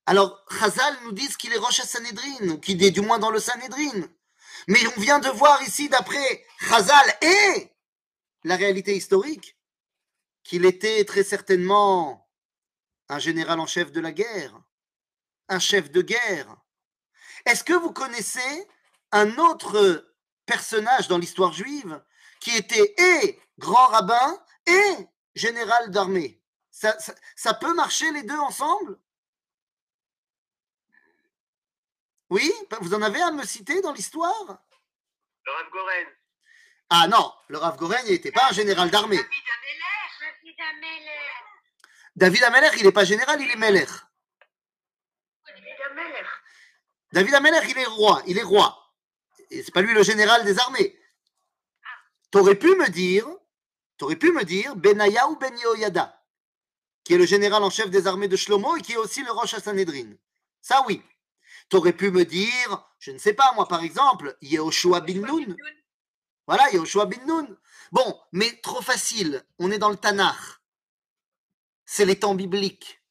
Alors, 0.07 0.41
Chazal 0.49 0.97
nous 1.03 1.11
dit 1.11 1.27
qu'il 1.35 1.51
est 1.51 1.57
Roche 1.57 1.81
à 1.81 1.85
Sanhedrin, 1.85 2.47
ou 2.47 2.59
qu'il 2.59 2.81
est 2.81 2.91
du 2.91 3.01
moins 3.01 3.19
dans 3.19 3.29
le 3.29 3.39
Sanhedrin. 3.39 4.07
Mais 4.69 4.79
on 4.95 5.01
vient 5.01 5.19
de 5.19 5.27
voir 5.27 5.61
ici, 5.63 5.89
d'après 5.89 6.45
Chazal 6.61 7.17
et 7.21 7.75
la 8.45 8.55
réalité 8.55 8.95
historique, 8.95 9.57
qu'il 10.43 10.63
était 10.63 11.03
très 11.03 11.25
certainement 11.25 12.25
un 13.09 13.19
général 13.19 13.59
en 13.59 13.67
chef 13.67 13.91
de 13.91 13.99
la 13.99 14.13
guerre, 14.13 14.57
un 15.49 15.59
chef 15.59 15.91
de 15.91 16.01
guerre. 16.01 16.55
Est-ce 17.45 17.65
que 17.65 17.73
vous 17.73 17.91
connaissez 17.91 18.67
un 19.11 19.37
autre 19.37 20.13
personnage 20.45 21.09
dans 21.09 21.17
l'histoire 21.17 21.51
juive 21.51 22.01
qui 22.39 22.55
était 22.55 22.95
et 22.97 23.41
grand 23.59 23.87
rabbin 23.87 24.41
et 24.65 25.07
général 25.35 25.91
d'armée? 25.91 26.41
Ça, 26.71 27.53
peut 27.55 27.73
marcher 27.73 28.09
les 28.11 28.23
deux 28.23 28.39
ensemble? 28.39 28.97
Oui 32.29 32.53
Vous 32.81 32.93
en 32.93 33.01
avez 33.01 33.21
à 33.21 33.31
me 33.31 33.45
citer 33.45 33.81
dans 33.81 33.93
l'histoire? 33.93 34.59
Le 35.45 35.51
Rav 35.51 35.69
Goren. 35.71 36.07
Ah 36.89 37.07
non, 37.07 37.33
le 37.47 37.57
Rav 37.57 37.77
Goren, 37.77 38.03
il 38.05 38.11
n'était 38.11 38.31
pas 38.31 38.49
un 38.49 38.53
général 38.53 38.89
d'armée. 38.89 39.17
David 39.17 39.23
Ameller. 40.59 41.11
David 42.15 42.43
Ameller, 42.43 42.69
il 42.77 42.83
n'est 42.83 42.91
pas 42.91 43.05
général, 43.05 43.41
il 43.41 43.49
est 43.49 43.55
Meller. 43.55 43.85
David 45.45 45.81
Ameller. 45.91 46.27
David 47.13 47.33
Ameller, 47.35 47.69
il 47.69 47.77
est 47.77 47.85
roi, 47.85 48.21
il 48.27 48.37
est 48.37 48.43
roi. 48.43 48.93
Et 49.49 49.63
c'est 49.63 49.73
pas 49.73 49.81
lui 49.81 49.93
le 49.93 50.03
général 50.03 50.43
des 50.43 50.59
armées. 50.59 50.99
T'aurais 52.31 52.55
pu 52.55 52.75
me 52.75 52.89
dire, 52.89 53.25
t'aurais 53.97 54.17
pu 54.17 54.31
me 54.31 54.43
dire 54.43 54.75
Benaya 54.75 55.29
ou 55.29 55.37
Ben 55.37 55.57
Yehoyada, 55.57 56.21
qui 57.05 57.13
est 57.13 57.17
le 57.17 57.25
général 57.25 57.63
en 57.63 57.69
chef 57.69 57.89
des 57.89 58.07
armées 58.07 58.27
de 58.27 58.35
Shlomo 58.35 58.75
et 58.75 58.81
qui 58.81 58.93
est 58.93 58.97
aussi 58.97 59.23
le 59.23 59.31
Rosh 59.31 59.53
Hassanedrin. 59.53 60.13
Ça 60.61 60.83
oui. 60.87 61.01
T'aurais 61.69 61.93
pu 61.93 62.11
me 62.11 62.23
dire, 62.23 62.91
je 62.99 63.11
ne 63.11 63.17
sais 63.17 63.33
pas 63.33 63.51
moi 63.53 63.67
par 63.67 63.83
exemple, 63.83 64.37
Yehoshua 64.41 65.01
bin 65.01 65.21
Nun. 65.21 65.55
Voilà, 66.47 66.69
Yehoshua 66.71 67.05
bin 67.05 67.23
Nun. 67.25 67.57
Bon, 67.91 68.19
mais 68.31 68.59
trop 68.61 68.81
facile. 68.81 69.43
On 69.59 69.71
est 69.71 69.77
dans 69.77 69.89
le 69.89 69.97
Tanakh. 69.97 70.37
C'est 71.85 72.05
les 72.05 72.19
temps 72.19 72.35
bibliques. 72.35 73.01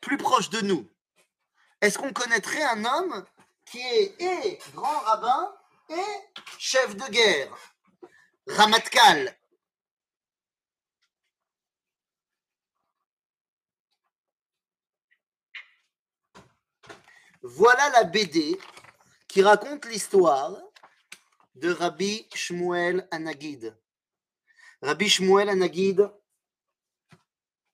Plus 0.00 0.16
proche 0.16 0.50
de 0.50 0.60
nous. 0.60 0.88
Est-ce 1.80 1.98
qu'on 1.98 2.12
connaîtrait 2.12 2.62
un 2.62 2.84
homme 2.84 3.24
qui 3.64 3.78
est 3.80 4.20
et 4.20 4.58
grand 4.74 4.98
rabbin 5.00 5.54
et 5.90 6.40
chef 6.58 6.96
de 6.96 7.10
guerre? 7.10 7.56
Ramatkal. 8.46 9.36
Voilà 17.46 17.90
la 17.90 18.04
BD 18.04 18.58
qui 19.28 19.42
raconte 19.42 19.84
l'histoire 19.84 20.56
de 21.56 21.70
Rabbi 21.70 22.26
Shmuel 22.34 23.06
Anagid. 23.10 23.76
Rabbi 24.80 25.10
Shmuel 25.10 25.50
Anagid, 25.50 26.10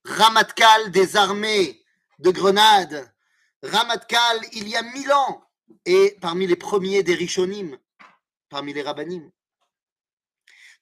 Ramatkal 0.05 0.91
des 0.91 1.15
armées 1.15 1.85
de 2.19 2.33
Grenade, 2.33 3.15
Ramatkal 3.63 4.41
il 4.55 4.69
y 4.69 4.75
a 4.75 4.83
mille 4.83 5.13
ans, 5.13 5.49
et 5.85 6.17
parmi 6.21 6.49
les 6.49 6.57
premiers 6.57 7.05
des 7.05 7.15
Rishonim, 7.15 7.79
parmi 8.49 8.73
les 8.73 8.83
Rabbanim. 8.83 9.31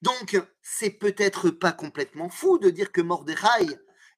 Donc, 0.00 0.40
c'est 0.62 0.92
peut-être 0.92 1.50
pas 1.50 1.72
complètement 1.72 2.30
fou 2.30 2.56
de 2.56 2.70
dire 2.70 2.90
que 2.90 3.02
Mordechai, 3.02 3.66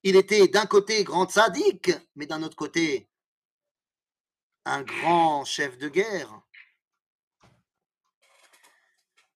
il 0.04 0.14
était 0.14 0.46
d'un 0.46 0.66
côté 0.66 1.02
grand 1.02 1.28
sadique, 1.28 1.90
mais 2.14 2.26
d'un 2.26 2.44
autre 2.44 2.56
côté 2.56 3.10
un 4.64 4.83
grand 4.83 5.44
chef 5.44 5.79
de 5.79 5.88
guerre. 5.88 6.40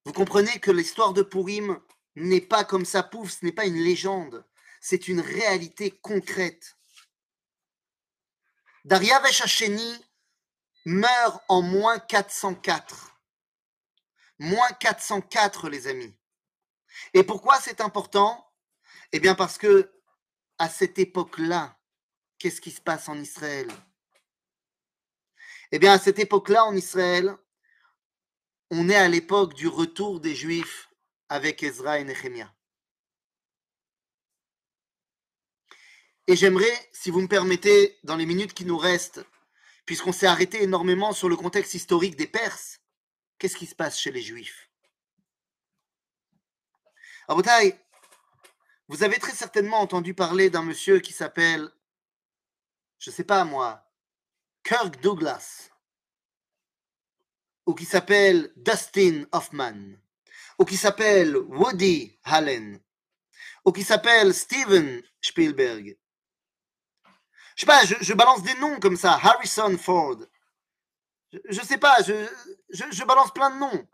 Vous 0.05 0.13
comprenez 0.13 0.61
que 0.61 0.71
l'histoire 0.71 1.13
de 1.13 1.23
Purim 1.23 1.81
n'est 2.17 2.41
pas 2.41 2.65
comme 2.65 2.85
ça, 2.85 3.03
pouf, 3.03 3.31
ce 3.33 3.45
n'est 3.45 3.53
pas 3.53 3.67
une 3.67 3.83
légende, 3.83 4.47
c'est 4.81 5.09
une 5.09 5.21
réalité 5.21 5.91
concrète. 5.91 6.77
Dariavesh 8.85 9.41
Hacheni 9.41 10.05
meurt 10.85 11.43
en 11.49 11.63
moins 11.63 11.99
404. 11.99 13.19
Moins 14.39 14.69
404, 14.81 15.71
les 15.71 15.87
amis. 15.87 16.15
Et 17.15 17.25
pourquoi 17.25 17.59
c'est 17.61 17.81
important? 17.81 18.53
Eh 19.13 19.21
bien 19.21 19.35
parce 19.35 19.59
que 19.59 19.91
à 20.59 20.69
cette 20.69 20.99
époque-là, 20.99 21.79
qu'est-ce 22.39 22.61
qui 22.61 22.71
se 22.71 22.81
passe 22.81 23.09
en 23.09 23.19
Israël? 23.19 23.69
Eh 25.73 25.79
bien 25.79 25.93
à 25.93 25.99
cette 25.99 26.19
époque-là 26.19 26.65
en 26.65 26.75
Israël, 26.75 27.37
on 28.71 28.89
est 28.89 28.97
à 28.97 29.09
l'époque 29.09 29.55
du 29.55 29.69
retour 29.69 30.21
des 30.21 30.35
Juifs 30.35 30.89
avec 31.29 31.63
Ezra 31.63 31.99
et 31.99 32.05
Nehemiah. 32.05 32.53
Et 36.27 36.37
j'aimerais, 36.37 36.89
si 36.93 37.11
vous 37.11 37.21
me 37.21 37.29
permettez, 37.29 37.99
dans 38.03 38.17
les 38.17 38.25
minutes 38.25 38.55
qui 38.55 38.65
nous 38.65 38.79
restent, 38.79 39.25
puisqu'on 39.85 40.13
s'est 40.13 40.27
arrêté 40.27 40.63
énormément 40.63 41.13
sur 41.13 41.29
le 41.29 41.37
contexte 41.37 41.75
historique 41.75 42.17
des 42.17 42.27
Perses, 42.27 42.81
qu'est-ce 43.39 43.57
qui 43.57 43.67
se 43.67 43.75
passe 43.75 43.99
chez 43.99 44.11
les 44.11 44.23
Juifs? 44.23 44.71
Abotai, 47.29 47.79
vous 48.89 49.03
avez 49.03 49.19
très 49.19 49.33
certainement 49.33 49.81
entendu 49.81 50.15
parler 50.15 50.51
d'un 50.51 50.63
monsieur 50.63 51.01
qui 51.01 51.13
s'appelle, 51.13 51.71
je 52.99 53.11
ne 53.11 53.15
sais 53.15 53.25
pas 53.25 53.45
moi, 53.45 53.84
Kirk 54.65 55.01
Douglas, 55.03 55.71
ou 57.67 57.75
qui 57.75 57.85
s'appelle 57.85 58.51
Dustin 58.57 59.25
Hoffman, 59.31 59.97
ou 60.59 60.65
qui 60.65 60.77
s'appelle 60.77 61.37
Woody 61.37 62.19
Allen, 62.25 62.81
ou 63.65 63.73
qui 63.73 63.85
s'appelle 63.85 64.33
Steven 64.35 65.03
Spielberg. 65.21 65.97
Je 67.57 67.61
sais 67.61 67.67
pas, 67.67 67.85
je, 67.85 68.15
balance 68.15 68.43
des 68.43 68.55
noms 68.55 68.81
comme 68.81 68.97
ça, 68.97 69.13
Harrison 69.13 69.77
Ford. 69.79 70.17
Je, 71.31 71.61
ne 71.61 71.67
sais 71.67 71.79
pas, 71.79 72.03
je, 72.03 72.27
je 72.71 73.05
balance 73.05 73.33
plein 73.33 73.51
de 73.51 73.59
noms. 73.59 73.89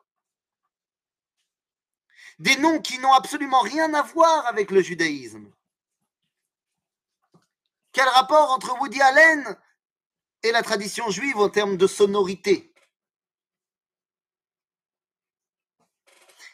des 2.38 2.56
noms 2.56 2.80
qui 2.80 2.98
n'ont 2.98 3.12
absolument 3.12 3.60
rien 3.60 3.92
à 3.92 4.02
voir 4.02 4.46
avec 4.46 4.70
le 4.70 4.80
judaïsme. 4.80 5.52
Quel 7.92 8.08
rapport 8.08 8.52
entre 8.52 8.78
Woody 8.80 9.00
Allen 9.02 9.58
et 10.42 10.52
la 10.52 10.62
tradition 10.62 11.10
juive 11.10 11.36
en 11.36 11.48
termes 11.48 11.76
de 11.76 11.86
sonorité 11.86 12.70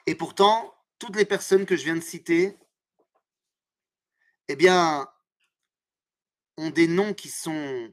Et 0.06 0.14
pourtant, 0.14 0.72
toutes 1.00 1.16
les 1.16 1.24
personnes 1.24 1.66
que 1.66 1.76
je 1.76 1.84
viens 1.84 1.96
de 1.96 2.00
citer, 2.00 2.56
eh 4.48 4.54
bien, 4.54 5.08
ont 6.56 6.70
des 6.70 6.86
noms 6.86 7.12
qui 7.12 7.28
sont 7.28 7.92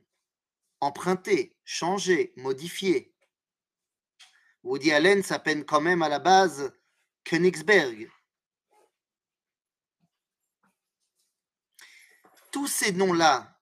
empruntés, 0.80 1.58
changés, 1.66 2.34
modifiés. 2.38 3.16
Woody 4.62 4.92
Allen 4.92 5.24
s'appelle 5.24 5.66
quand 5.66 5.82
même 5.82 6.04
à 6.04 6.10
la 6.10 6.20
base 6.20 6.72
Königsberg. 7.24 8.10
Tous 12.52 12.68
ces 12.68 12.92
noms-là 12.92 13.53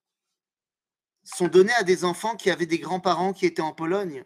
sont 1.35 1.47
donnés 1.47 1.73
à 1.73 1.83
des 1.83 2.03
enfants 2.05 2.35
qui 2.35 2.49
avaient 2.49 2.65
des 2.65 2.79
grands-parents 2.79 3.33
qui 3.33 3.45
étaient 3.45 3.61
en 3.61 3.73
Pologne, 3.73 4.23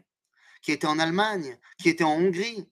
qui 0.62 0.72
étaient 0.72 0.88
en 0.88 1.00
Allemagne, 1.00 1.58
qui 1.78 1.90
étaient 1.90 2.04
en 2.04 2.14
Hongrie. 2.14 2.70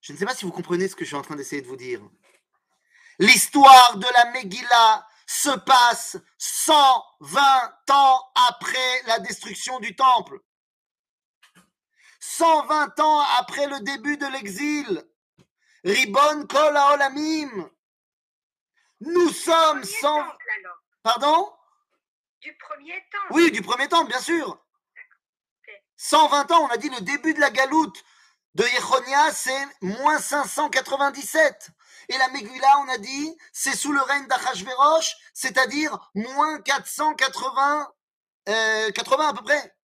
Je 0.00 0.12
ne 0.12 0.18
sais 0.18 0.24
pas 0.24 0.34
si 0.34 0.44
vous 0.44 0.52
comprenez 0.52 0.88
ce 0.88 0.96
que 0.96 1.04
je 1.04 1.10
suis 1.10 1.16
en 1.16 1.22
train 1.22 1.36
d'essayer 1.36 1.62
de 1.62 1.66
vous 1.66 1.76
dire. 1.76 2.00
L'histoire 3.18 3.98
de 3.98 4.06
la 4.16 4.30
Megillah 4.32 5.06
se 5.26 5.50
passe 5.58 6.16
120 6.38 7.90
ans 7.90 8.22
après 8.48 9.02
la 9.06 9.18
destruction 9.18 9.78
du 9.78 9.94
temple. 9.94 10.40
120 12.20 12.98
ans 13.00 13.20
après 13.38 13.66
le 13.66 13.80
début 13.80 14.16
de 14.16 14.26
l'exil. 14.26 15.04
Ribon 15.84 16.46
kol. 16.46 16.76
Nous 19.00 19.30
sommes 19.30 19.80
Premier 19.80 19.84
100... 19.84 20.16
temple, 20.16 20.46
alors. 20.58 20.76
Pardon? 21.02 21.52
Du 22.40 22.56
premier 22.56 22.98
temps. 23.10 23.18
Oui, 23.30 23.50
du 23.50 23.62
premier 23.62 23.88
temple, 23.88 24.08
bien 24.08 24.20
sûr. 24.20 24.58
120 25.96 26.50
ans, 26.52 26.64
on 26.64 26.68
a 26.68 26.76
dit 26.76 26.88
le 26.88 27.00
début 27.02 27.34
de 27.34 27.40
la 27.40 27.50
galoute 27.50 28.02
de 28.54 28.64
Yechonia, 28.64 29.32
c'est 29.32 29.66
moins 29.82 30.18
597. 30.18 31.70
Et 32.08 32.18
la 32.18 32.28
Megillah, 32.28 32.78
on 32.80 32.88
a 32.88 32.98
dit, 32.98 33.36
c'est 33.52 33.76
sous 33.76 33.92
le 33.92 34.00
règne 34.00 34.26
d'Achashverosh, 34.26 35.16
c'est-à-dire 35.34 36.10
moins 36.14 36.60
480, 36.62 37.92
euh, 38.48 38.90
80 38.90 39.28
à 39.28 39.34
peu 39.34 39.44
près. 39.44 39.76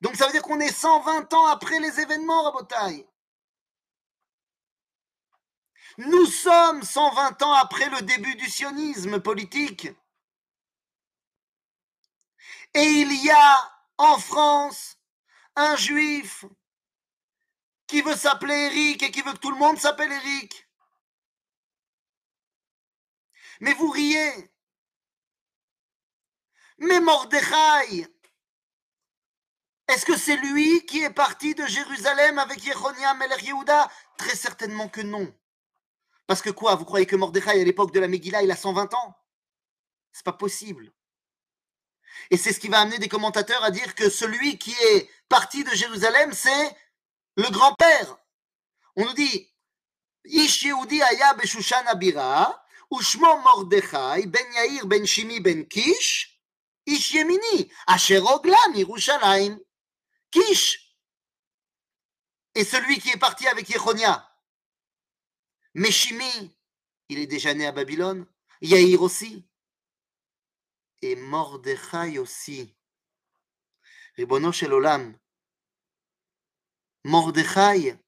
Donc 0.00 0.16
ça 0.16 0.26
veut 0.26 0.32
dire 0.32 0.42
qu'on 0.42 0.60
est 0.60 0.72
120 0.72 1.32
ans 1.34 1.46
après 1.46 1.78
les 1.78 2.00
événements, 2.00 2.42
Rabotai. 2.42 3.06
Nous 5.98 6.26
sommes 6.26 6.82
120 6.82 7.42
ans 7.42 7.52
après 7.54 7.88
le 7.88 8.02
début 8.02 8.34
du 8.36 8.48
sionisme 8.48 9.20
politique. 9.20 9.88
Et 12.74 12.84
il 12.84 13.12
y 13.24 13.30
a 13.30 13.82
en 13.98 14.18
France 14.18 14.98
un 15.56 15.76
juif 15.76 16.44
qui 17.86 18.02
veut 18.02 18.16
s'appeler 18.16 18.54
Eric 18.54 19.02
et 19.02 19.10
qui 19.10 19.22
veut 19.22 19.32
que 19.32 19.38
tout 19.38 19.50
le 19.50 19.58
monde 19.58 19.78
s'appelle 19.78 20.12
Eric. 20.12 20.68
Mais 23.60 23.74
vous 23.74 23.90
riez. 23.90 24.50
Mais 26.78 27.00
Mordechai, 27.00 28.06
est-ce 29.88 30.06
que 30.06 30.16
c'est 30.16 30.36
lui 30.36 30.86
qui 30.86 31.02
est 31.02 31.10
parti 31.10 31.54
de 31.54 31.66
Jérusalem 31.66 32.38
avec 32.38 32.64
Yechonia 32.64 33.12
Melech 33.14 33.42
Yehuda? 33.42 33.90
Très 34.16 34.36
certainement 34.36 34.88
que 34.88 35.00
non. 35.00 35.34
Parce 36.30 36.42
que 36.42 36.50
quoi 36.50 36.76
Vous 36.76 36.84
croyez 36.84 37.06
que 37.06 37.16
Mordechai, 37.16 37.60
à 37.60 37.64
l'époque 37.64 37.92
de 37.92 37.98
la 37.98 38.06
Megillah, 38.06 38.44
il 38.44 38.52
a 38.52 38.56
120 38.56 38.94
ans? 38.94 39.16
C'est 40.12 40.22
pas 40.22 40.32
possible. 40.32 40.92
Et 42.30 42.36
c'est 42.36 42.52
ce 42.52 42.60
qui 42.60 42.68
va 42.68 42.78
amener 42.78 43.00
des 43.00 43.08
commentateurs 43.08 43.64
à 43.64 43.72
dire 43.72 43.96
que 43.96 44.08
celui 44.08 44.56
qui 44.56 44.70
est 44.70 45.10
parti 45.28 45.64
de 45.64 45.70
Jérusalem, 45.70 46.32
c'est 46.32 46.76
le 47.34 47.50
grand-père. 47.50 48.16
On 48.94 49.06
nous 49.06 49.12
dit 49.14 49.52
Ish 50.24 50.62
Yehudi 50.62 51.02
aya 51.02 51.34
beshushan 51.34 51.84
ushmo 52.92 53.36
Mordechai, 53.38 54.26
ben 54.28 54.52
Yair, 54.54 54.86
ben 54.86 55.04
Shimi, 55.04 55.40
ben 55.40 55.66
Kish, 55.66 56.40
Ish 56.86 57.12
Yemini, 57.12 57.72
asher. 57.88 58.22
Kish. 60.30 60.94
Et 62.54 62.64
celui 62.64 63.00
qui 63.00 63.10
est 63.10 63.18
parti 63.18 63.48
avec 63.48 63.68
Yechonia. 63.68 64.29
Mais 65.74 65.90
Shimi, 65.90 66.56
il 67.08 67.18
est 67.18 67.26
déjà 67.26 67.54
né 67.54 67.66
à 67.66 67.72
Babylone. 67.72 68.26
Yair 68.60 69.02
aussi. 69.02 69.44
Et 71.02 71.16
Mordechai 71.16 72.18
aussi. 72.18 72.74
Ribono 74.16 74.52
shel 74.52 74.72
olam. 74.72 75.16
Mordechai. 77.04 77.98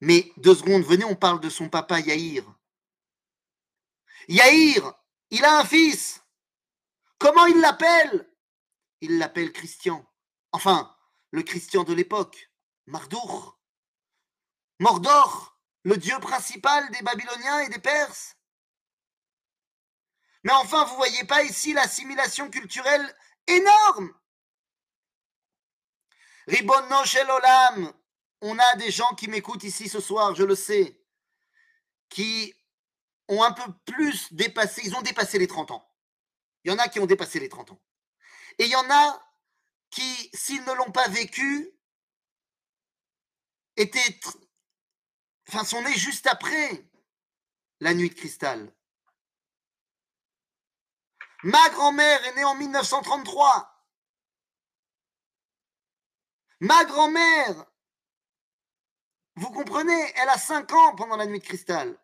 Mais 0.00 0.32
deux 0.36 0.54
secondes, 0.54 0.84
venez, 0.84 1.04
on 1.04 1.16
parle 1.16 1.40
de 1.40 1.50
son 1.50 1.68
papa 1.68 2.00
Yair. 2.00 2.44
Yair, 4.28 4.94
il 5.30 5.44
a 5.44 5.60
un 5.60 5.64
fils. 5.64 6.22
Comment 7.18 7.46
il 7.46 7.60
l'appelle? 7.60 8.30
Il 9.00 9.18
l'appelle 9.18 9.52
Christian. 9.52 10.04
Enfin, 10.52 10.96
le 11.30 11.42
Christian 11.42 11.84
de 11.84 11.92
l'époque, 11.92 12.50
Mardour. 12.86 13.58
Mordor, 14.78 15.55
le 15.86 15.96
dieu 15.96 16.18
principal 16.18 16.90
des 16.90 17.00
Babyloniens 17.02 17.60
et 17.60 17.68
des 17.68 17.78
Perses. 17.78 18.36
Mais 20.42 20.52
enfin, 20.52 20.84
vous 20.84 20.96
voyez 20.96 21.22
pas 21.24 21.44
ici 21.44 21.72
l'assimilation 21.72 22.50
culturelle 22.50 23.16
énorme 23.46 24.12
Ribono 26.48 27.04
shel 27.04 27.30
olam. 27.30 27.92
On 28.40 28.58
a 28.58 28.74
des 28.76 28.90
gens 28.90 29.14
qui 29.14 29.28
m'écoutent 29.28 29.62
ici 29.62 29.88
ce 29.88 30.00
soir, 30.00 30.34
je 30.34 30.42
le 30.42 30.56
sais, 30.56 31.00
qui 32.08 32.52
ont 33.28 33.44
un 33.44 33.52
peu 33.52 33.72
plus 33.84 34.32
dépassé, 34.32 34.82
ils 34.84 34.94
ont 34.96 35.02
dépassé 35.02 35.38
les 35.38 35.46
30 35.46 35.70
ans. 35.70 35.88
Il 36.64 36.72
y 36.72 36.74
en 36.74 36.78
a 36.78 36.88
qui 36.88 36.98
ont 36.98 37.06
dépassé 37.06 37.38
les 37.38 37.48
30 37.48 37.70
ans. 37.70 37.82
Et 38.58 38.64
il 38.64 38.70
y 38.70 38.76
en 38.76 38.90
a 38.90 39.22
qui, 39.90 40.30
s'ils 40.34 40.64
ne 40.64 40.72
l'ont 40.72 40.90
pas 40.90 41.06
vécu, 41.06 41.70
étaient, 43.76 44.18
enfin, 45.48 45.64
sont 45.64 45.82
nés 45.82 45.96
juste 45.96 46.26
après 46.26 46.84
la 47.80 47.94
nuit 47.94 48.10
de 48.10 48.14
cristal. 48.14 48.72
Ma 51.42 51.68
grand-mère 51.70 52.24
est 52.24 52.34
née 52.34 52.44
en 52.44 52.54
1933. 52.54 53.72
Ma 56.60 56.84
grand-mère, 56.86 57.66
vous 59.36 59.50
comprenez, 59.50 60.12
elle 60.16 60.28
a 60.30 60.38
5 60.38 60.72
ans 60.72 60.94
pendant 60.96 61.16
la 61.16 61.26
nuit 61.26 61.38
de 61.38 61.44
cristal. 61.44 61.98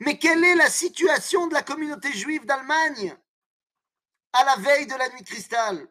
Mais 0.00 0.18
quelle 0.18 0.44
est 0.44 0.54
la 0.54 0.70
situation 0.70 1.48
de 1.48 1.54
la 1.54 1.62
communauté 1.62 2.12
juive 2.12 2.46
d'Allemagne 2.46 3.16
à 4.32 4.44
la 4.44 4.56
veille 4.56 4.86
de 4.86 4.94
la 4.94 5.08
nuit 5.08 5.22
de 5.22 5.28
cristal? 5.28 5.88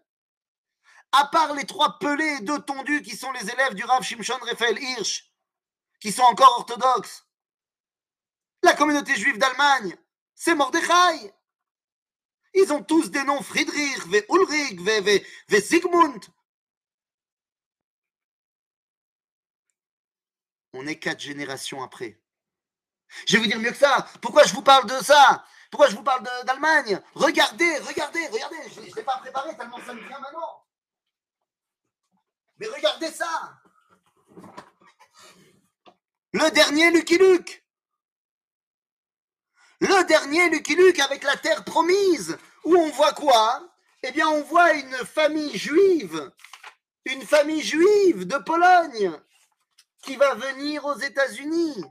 À 1.12 1.26
part 1.26 1.54
les 1.54 1.66
trois 1.66 2.00
pelés 2.00 2.38
et 2.40 2.42
deux 2.42 2.62
tondus 2.62 3.02
qui 3.02 3.18
sont 3.18 3.32
les 3.34 3.50
élèves 3.50 3.74
du 3.74 3.84
Rav 3.84 4.02
Shimshon 4.02 4.40
Raphaël 4.42 4.82
Hirsch, 4.82 5.31
qui 6.02 6.12
sont 6.12 6.24
encore 6.24 6.58
orthodoxes, 6.58 7.26
la 8.64 8.74
communauté 8.74 9.16
juive 9.16 9.38
d'Allemagne, 9.38 9.96
c'est 10.36 10.56
Mordechai. 10.56 11.34
Ils 12.54 12.74
ont 12.74 12.84
tous 12.84 13.10
des 13.10 13.24
noms 13.24 13.42
Friedrich, 13.42 14.06
ve 14.08 14.26
Ulrich, 14.30 14.82
ve, 14.82 15.02
ve, 15.02 15.26
ve 15.48 15.62
Sigmund. 15.62 16.26
On 20.74 20.86
est 20.88 21.00
quatre 21.00 21.20
générations 21.20 21.82
après. 21.82 22.20
Je 23.28 23.34
vais 23.34 23.44
vous 23.44 23.48
dire 23.48 23.60
mieux 23.60 23.72
que 23.72 23.78
ça. 23.78 24.08
Pourquoi 24.22 24.44
je 24.44 24.54
vous 24.54 24.62
parle 24.62 24.88
de 24.88 25.04
ça? 25.04 25.46
Pourquoi 25.70 25.90
je 25.90 25.96
vous 25.96 26.04
parle 26.04 26.24
d'Allemagne? 26.46 27.02
Regardez, 27.14 27.78
regardez, 27.80 28.28
regardez. 28.28 28.70
Je 28.70 28.82
ne 28.82 28.96
l'ai 28.96 29.04
pas 29.04 29.18
préparé 29.18 29.56
tellement 29.56 29.80
ça 29.86 29.94
me 29.94 30.02
vient 30.02 30.20
maintenant. 30.20 30.66
Mais 32.58 32.68
regardez 32.68 33.12
ça. 33.12 33.61
Le 36.34 36.50
dernier 36.52 36.92
Lucky 36.92 37.18
Luke. 37.18 37.64
Le 39.82 40.06
dernier 40.06 40.50
Lucky 40.50 40.76
Luke 40.76 41.00
avec 41.00 41.24
la 41.24 41.36
terre 41.36 41.64
promise. 41.66 42.38
Où 42.64 42.76
on 42.76 42.90
voit 42.92 43.14
quoi? 43.14 43.68
Eh 44.04 44.12
bien, 44.12 44.28
on 44.30 44.42
voit 44.44 44.74
une 44.74 44.96
famille 45.06 45.58
juive. 45.58 46.32
Une 47.06 47.24
famille 47.24 47.62
juive 47.62 48.26
de 48.26 48.38
Pologne 48.38 49.12
qui 50.04 50.16
va 50.16 50.34
venir 50.36 50.86
aux 50.86 50.98
États-Unis. 50.98 51.84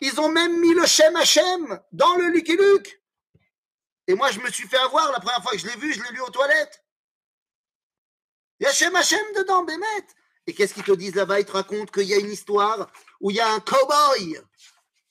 Ils 0.00 0.20
ont 0.20 0.28
même 0.28 0.60
mis 0.60 0.74
le 0.74 0.86
Shem 0.86 1.16
Hashem 1.16 1.80
dans 1.92 2.14
le 2.16 2.28
Lucky 2.28 2.56
Luke. 2.56 3.02
Et 4.06 4.14
moi, 4.14 4.30
je 4.30 4.40
me 4.40 4.50
suis 4.50 4.68
fait 4.68 4.78
avoir 4.78 5.10
la 5.10 5.18
première 5.18 5.42
fois 5.42 5.52
que 5.52 5.58
je 5.58 5.66
l'ai 5.66 5.76
vu, 5.76 5.92
je 5.92 6.02
l'ai 6.02 6.10
lu 6.10 6.20
aux 6.20 6.30
toilettes. 6.30 6.84
Il 8.60 8.64
y 8.64 8.66
a 8.66 8.72
Shem 8.72 8.94
Hashem 8.94 9.24
dedans, 9.36 9.64
Bémet. 9.64 10.06
Et 10.46 10.54
qu'est-ce 10.54 10.74
qu'ils 10.74 10.84
te 10.84 10.92
disent 10.92 11.14
là-bas? 11.14 11.40
Ils 11.40 11.46
te 11.46 11.52
racontent 11.52 11.90
qu'il 11.90 12.04
y 12.04 12.14
a 12.14 12.18
une 12.18 12.30
histoire 12.30 12.90
où 13.20 13.30
il 13.30 13.36
y 13.36 13.40
a 13.40 13.52
un 13.52 13.58
cow-boy, 13.58 14.40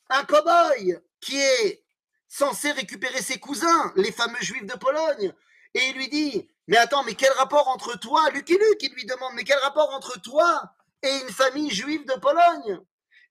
un 0.10 0.24
cow-boy 0.24 1.00
qui 1.20 1.38
est 1.38 1.84
censé 2.28 2.72
récupérer 2.72 3.22
ses 3.22 3.40
cousins, 3.40 3.94
les 3.96 4.12
fameux 4.12 4.42
juifs 4.42 4.66
de 4.66 4.78
Pologne. 4.78 5.34
Et 5.74 5.90
il 5.90 5.96
lui 5.96 6.08
dit, 6.08 6.50
mais 6.68 6.78
attends, 6.78 7.04
mais 7.04 7.16
quel 7.16 7.32
rapport 7.34 7.68
entre 7.68 8.00
toi, 8.00 8.30
Lucky 8.32 8.54
Luke, 8.54 8.82
il 8.82 8.94
lui 8.94 9.06
demande, 9.06 9.34
mais 9.36 9.44
quel 9.44 9.60
rapport 9.60 9.90
entre 9.94 10.20
toi 10.22 10.64
et 11.02 11.16
une 11.22 11.30
famille 11.30 11.70
juive 11.70 12.06
de 12.06 12.14
Pologne? 12.14 12.80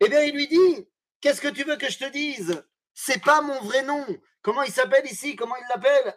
Eh 0.01 0.09
bien, 0.09 0.21
il 0.21 0.35
lui 0.35 0.47
dit, 0.49 0.89
qu'est-ce 1.21 1.41
que 1.41 1.49
tu 1.49 1.65
veux 1.65 1.77
que 1.77 1.91
je 1.91 1.99
te 1.99 2.11
dise? 2.11 2.63
C'est 2.93 3.23
pas 3.23 3.41
mon 3.41 3.61
vrai 3.63 3.83
nom. 3.83 4.07
Comment 4.43 4.63
il 4.63 4.73
s'appelle 4.73 5.07
ici? 5.07 5.37
Comment 5.37 5.57
il 5.57 5.67
l'appelle? 5.69 6.15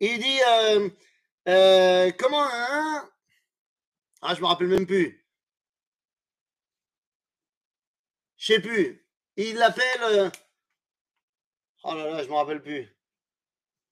Il 0.00 0.18
dit, 0.18 0.40
euh, 0.48 0.88
euh, 1.48 2.12
comment 2.18 2.44
hein 2.44 3.08
Ah, 4.22 4.34
je 4.34 4.40
me 4.40 4.46
rappelle 4.46 4.68
même 4.68 4.86
plus. 4.86 5.26
Je 8.36 8.54
sais 8.54 8.60
plus. 8.60 9.06
Il 9.36 9.56
l'appelle. 9.56 10.02
euh, 10.02 10.30
Oh 11.84 11.94
là 11.94 12.10
là, 12.10 12.22
je 12.22 12.28
me 12.28 12.34
rappelle 12.34 12.62
plus. 12.62 12.88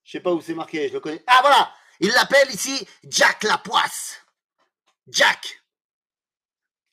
Je 0.05 0.13
sais 0.13 0.21
pas 0.21 0.33
où 0.33 0.41
c'est 0.41 0.55
marqué, 0.55 0.89
je 0.89 0.95
le 0.95 1.01
connais. 1.01 1.23
Ah 1.27 1.39
voilà 1.43 1.75
Il 2.01 2.11
l'appelle 2.11 2.51
ici 2.51 2.87
Jack 3.05 3.45
Lapoisse. 3.45 4.23
Jack. 5.09 5.63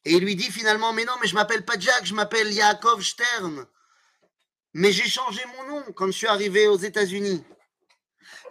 Et 0.05 0.13
il 0.13 0.23
lui 0.23 0.35
dit 0.35 0.51
finalement, 0.51 0.93
mais 0.93 1.05
non, 1.05 1.13
mais 1.21 1.27
je 1.27 1.35
m'appelle 1.35 1.65
pas 1.65 1.79
Jack, 1.79 2.05
je 2.05 2.13
m'appelle 2.13 2.53
Yaakov 2.53 3.01
Stern. 3.03 3.67
Mais 4.73 4.91
j'ai 4.91 5.07
changé 5.09 5.41
mon 5.57 5.67
nom 5.67 5.91
quand 5.93 6.07
je 6.07 6.11
suis 6.11 6.27
arrivé 6.27 6.67
aux 6.67 6.77
États-Unis. 6.77 7.43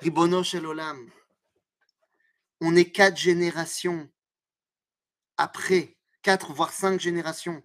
Ribono 0.00 0.42
Olam. 0.54 1.10
On 2.60 2.74
est 2.76 2.90
quatre 2.90 3.16
générations 3.16 4.10
après, 5.36 5.96
quatre 6.22 6.52
voire 6.52 6.72
cinq 6.72 7.00
générations. 7.00 7.62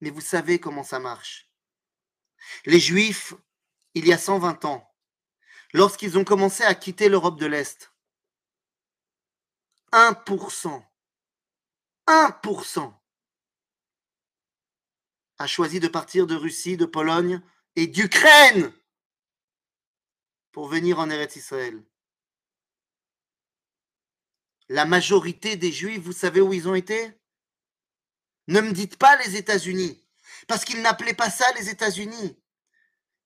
Mais 0.00 0.10
vous 0.10 0.20
savez 0.20 0.58
comment 0.58 0.82
ça 0.82 0.98
marche. 0.98 1.50
Les 2.66 2.80
Juifs, 2.80 3.34
il 3.94 4.06
y 4.06 4.12
a 4.12 4.18
120 4.18 4.64
ans, 4.64 4.90
lorsqu'ils 5.72 6.18
ont 6.18 6.24
commencé 6.24 6.64
à 6.64 6.74
quitter 6.74 7.08
l'Europe 7.08 7.38
de 7.38 7.46
l'Est, 7.46 7.92
1%, 9.92 10.82
1% 12.06 12.94
a 15.38 15.46
choisi 15.46 15.80
de 15.80 15.88
partir 15.88 16.26
de 16.26 16.34
Russie, 16.34 16.76
de 16.76 16.86
Pologne 16.86 17.42
et 17.76 17.86
d'Ukraine 17.86 18.72
pour 20.52 20.68
venir 20.68 20.98
en 20.98 21.10
Eretz 21.10 21.36
Israël. 21.36 21.82
La 24.72 24.86
majorité 24.86 25.56
des 25.56 25.70
Juifs, 25.70 26.00
vous 26.00 26.12
savez 26.14 26.40
où 26.40 26.54
ils 26.54 26.66
ont 26.66 26.74
été? 26.74 27.12
Ne 28.48 28.62
me 28.62 28.72
dites 28.72 28.96
pas 28.96 29.16
les 29.22 29.36
États-Unis, 29.36 30.02
parce 30.48 30.64
qu'ils 30.64 30.80
n'appelaient 30.80 31.12
pas 31.12 31.28
ça 31.28 31.44
les 31.58 31.68
États-Unis. 31.68 32.42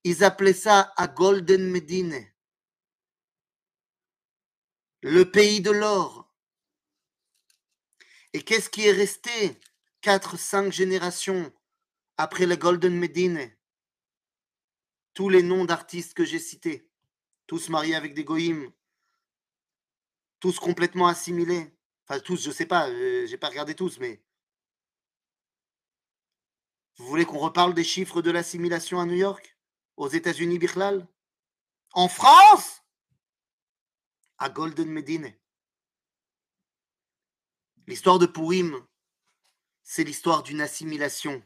Ils 0.02 0.24
appelaient 0.24 0.52
ça 0.52 0.92
à 0.96 1.06
Golden 1.06 1.70
Medine, 1.70 2.26
le 5.02 5.30
pays 5.30 5.60
de 5.60 5.70
l'or. 5.70 6.34
Et 8.32 8.42
qu'est-ce 8.42 8.68
qui 8.68 8.84
est 8.84 8.92
resté 8.92 9.60
quatre, 10.00 10.36
cinq 10.36 10.72
générations 10.72 11.52
après 12.16 12.46
le 12.46 12.56
Golden 12.56 12.98
Medine? 12.98 13.56
Tous 15.14 15.28
les 15.28 15.44
noms 15.44 15.64
d'artistes 15.64 16.14
que 16.14 16.24
j'ai 16.24 16.40
cités, 16.40 16.90
tous 17.46 17.68
mariés 17.68 17.94
avec 17.94 18.14
des 18.14 18.24
goïms, 18.24 18.72
tous 20.46 20.60
complètement 20.60 21.08
assimilés. 21.08 21.76
Enfin, 22.04 22.20
tous, 22.20 22.40
je 22.40 22.52
sais 22.52 22.66
pas, 22.66 22.88
euh, 22.88 23.26
j'ai 23.26 23.36
pas 23.36 23.48
regardé 23.48 23.74
tous, 23.74 23.98
mais. 23.98 24.22
Vous 26.94 27.06
voulez 27.06 27.24
qu'on 27.24 27.40
reparle 27.40 27.74
des 27.74 27.82
chiffres 27.82 28.22
de 28.22 28.30
l'assimilation 28.30 29.00
à 29.00 29.06
New 29.06 29.16
York? 29.16 29.58
Aux 29.96 30.06
États-Unis, 30.06 30.60
Bichlal 30.60 31.08
En 31.94 32.06
France? 32.06 32.84
À 34.38 34.48
Golden 34.48 34.88
Medine. 34.88 35.36
L'histoire 37.88 38.20
de 38.20 38.26
Purim, 38.26 38.86
c'est 39.82 40.04
l'histoire 40.04 40.44
d'une 40.44 40.60
assimilation 40.60 41.42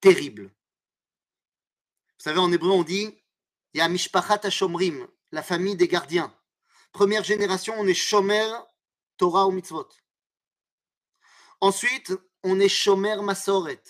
terrible. 0.00 0.44
Vous 0.44 2.24
savez, 2.24 2.38
en 2.38 2.50
hébreu, 2.50 2.70
on 2.70 2.82
dit 2.82 3.22
il 3.74 3.78
y 3.78 3.80
a 3.82 3.88
Mishpachat 3.90 4.40
Hashomrim, 4.44 5.06
la 5.32 5.42
famille 5.42 5.76
des 5.76 5.86
gardiens. 5.86 6.34
Première 6.92 7.24
génération, 7.24 7.74
on 7.78 7.86
est 7.86 7.94
Shomer, 7.94 8.50
Torah 9.16 9.46
ou 9.46 9.52
Mitzvot. 9.52 9.88
Ensuite, 11.60 12.12
on 12.42 12.58
est 12.58 12.68
Shomer 12.68 13.16
Masoret. 13.22 13.82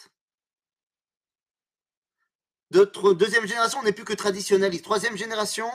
Deuxième 2.71 3.47
génération, 3.47 3.81
on 3.81 3.83
n'est 3.83 3.93
plus 3.93 4.05
que 4.05 4.13
traditionnaliste. 4.13 4.85
Troisième 4.85 5.17
génération, 5.17 5.69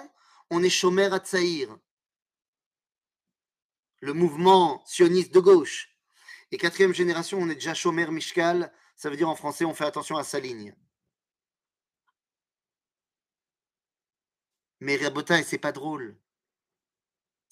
on 0.50 0.64
est 0.64 0.70
Shomer 0.70 1.14
Hatzaïr. 1.14 1.78
Le 4.02 4.14
mouvement 4.14 4.84
sioniste 4.86 5.34
de 5.34 5.40
gauche. 5.40 5.90
Et 6.52 6.58
quatrième 6.58 6.94
génération, 6.94 7.40
on 7.40 7.50
est 7.50 7.56
déjà 7.56 7.74
Shomer 7.74 8.10
Mishkal. 8.12 8.72
Ça 8.96 9.10
veut 9.10 9.18
dire 9.18 9.30
en 9.30 9.36
français, 9.36 9.66
on 9.66 9.74
fait 9.74 9.86
attention 9.86 10.16
à 10.16 10.24
sa 10.24 10.40
ligne. 10.40 10.76
Mais 14.80 14.98
Rabotai, 14.98 15.44
c'est 15.44 15.58
pas 15.58 15.72
drôle. 15.72 16.18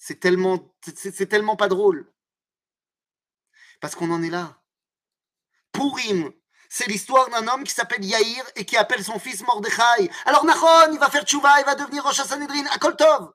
C'est 0.06 0.20
tellement, 0.20 1.56
pas 1.56 1.68
drôle. 1.68 2.12
Parce 3.80 3.94
qu'on 3.94 4.10
en 4.10 4.22
est 4.22 4.28
là. 4.28 4.60
Pourim, 5.72 6.30
c'est 6.68 6.86
l'histoire 6.88 7.30
d'un 7.30 7.48
homme 7.48 7.64
qui 7.64 7.72
s'appelle 7.72 8.04
Yaïr 8.04 8.44
et 8.54 8.66
qui 8.66 8.76
appelle 8.76 9.02
son 9.02 9.18
fils 9.18 9.40
Mordechai. 9.46 10.10
Alors 10.26 10.44
Nachon, 10.44 10.92
il 10.92 10.98
va 10.98 11.08
faire 11.08 11.24
tchouva, 11.24 11.58
il 11.58 11.64
va 11.64 11.74
devenir 11.74 12.04
Rosh 12.04 12.20
Hashanedrin 12.20 12.66
à 12.66 12.76
Koltov. 12.76 13.32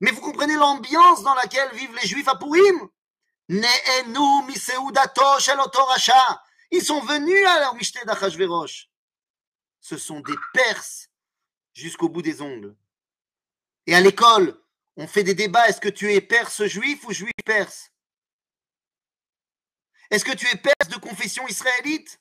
Mais 0.00 0.10
vous 0.10 0.20
comprenez 0.20 0.56
l'ambiance 0.56 1.22
dans 1.22 1.34
laquelle 1.34 1.72
vivent 1.76 1.94
les 1.94 2.08
Juifs 2.08 2.26
à 2.26 2.34
Pourim? 2.34 2.88
Ils 3.48 3.62
sont 6.84 7.00
venus 7.02 7.46
à 7.46 7.60
leur 7.60 7.76
Mishté 7.76 8.04
d'Achashverosh. 8.04 8.90
Ce 9.78 9.96
sont 9.96 10.18
des 10.18 10.34
Perses 10.54 11.08
jusqu'au 11.72 12.08
bout 12.08 12.22
des 12.22 12.42
ongles. 12.42 12.74
Et 13.86 13.94
à 13.94 14.00
l'école, 14.00 14.60
on 14.96 15.06
fait 15.06 15.24
des 15.24 15.34
débats. 15.34 15.68
Est-ce 15.68 15.80
que 15.80 15.88
tu 15.88 16.12
es 16.12 16.20
perse 16.20 16.64
juif 16.64 17.04
ou 17.06 17.12
juif 17.12 17.32
perse? 17.44 17.92
Est-ce 20.10 20.24
que 20.24 20.36
tu 20.36 20.46
es 20.46 20.56
perse 20.56 20.88
de 20.90 20.98
confession 20.98 21.46
israélite? 21.48 22.20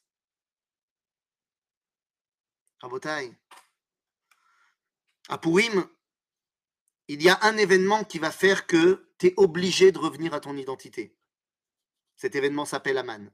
Rabotai. 2.80 3.36
À 5.30 5.38
Purim, 5.38 5.88
il 7.08 7.22
y 7.22 7.30
a 7.30 7.38
un 7.42 7.58
événement 7.58 8.04
qui 8.04 8.20
va 8.20 8.32
faire 8.32 8.66
que 8.66 9.12
tu 9.20 9.28
es 9.28 9.34
obligé 9.38 9.92
de 9.92 10.00
revenir 10.00 10.34
à 10.34 10.40
ton 10.40 10.56
identité. 10.56 11.16
Cet 12.16 12.36
événement 12.36 12.66
s'appelle 12.66 12.98
Aman. 12.98 13.32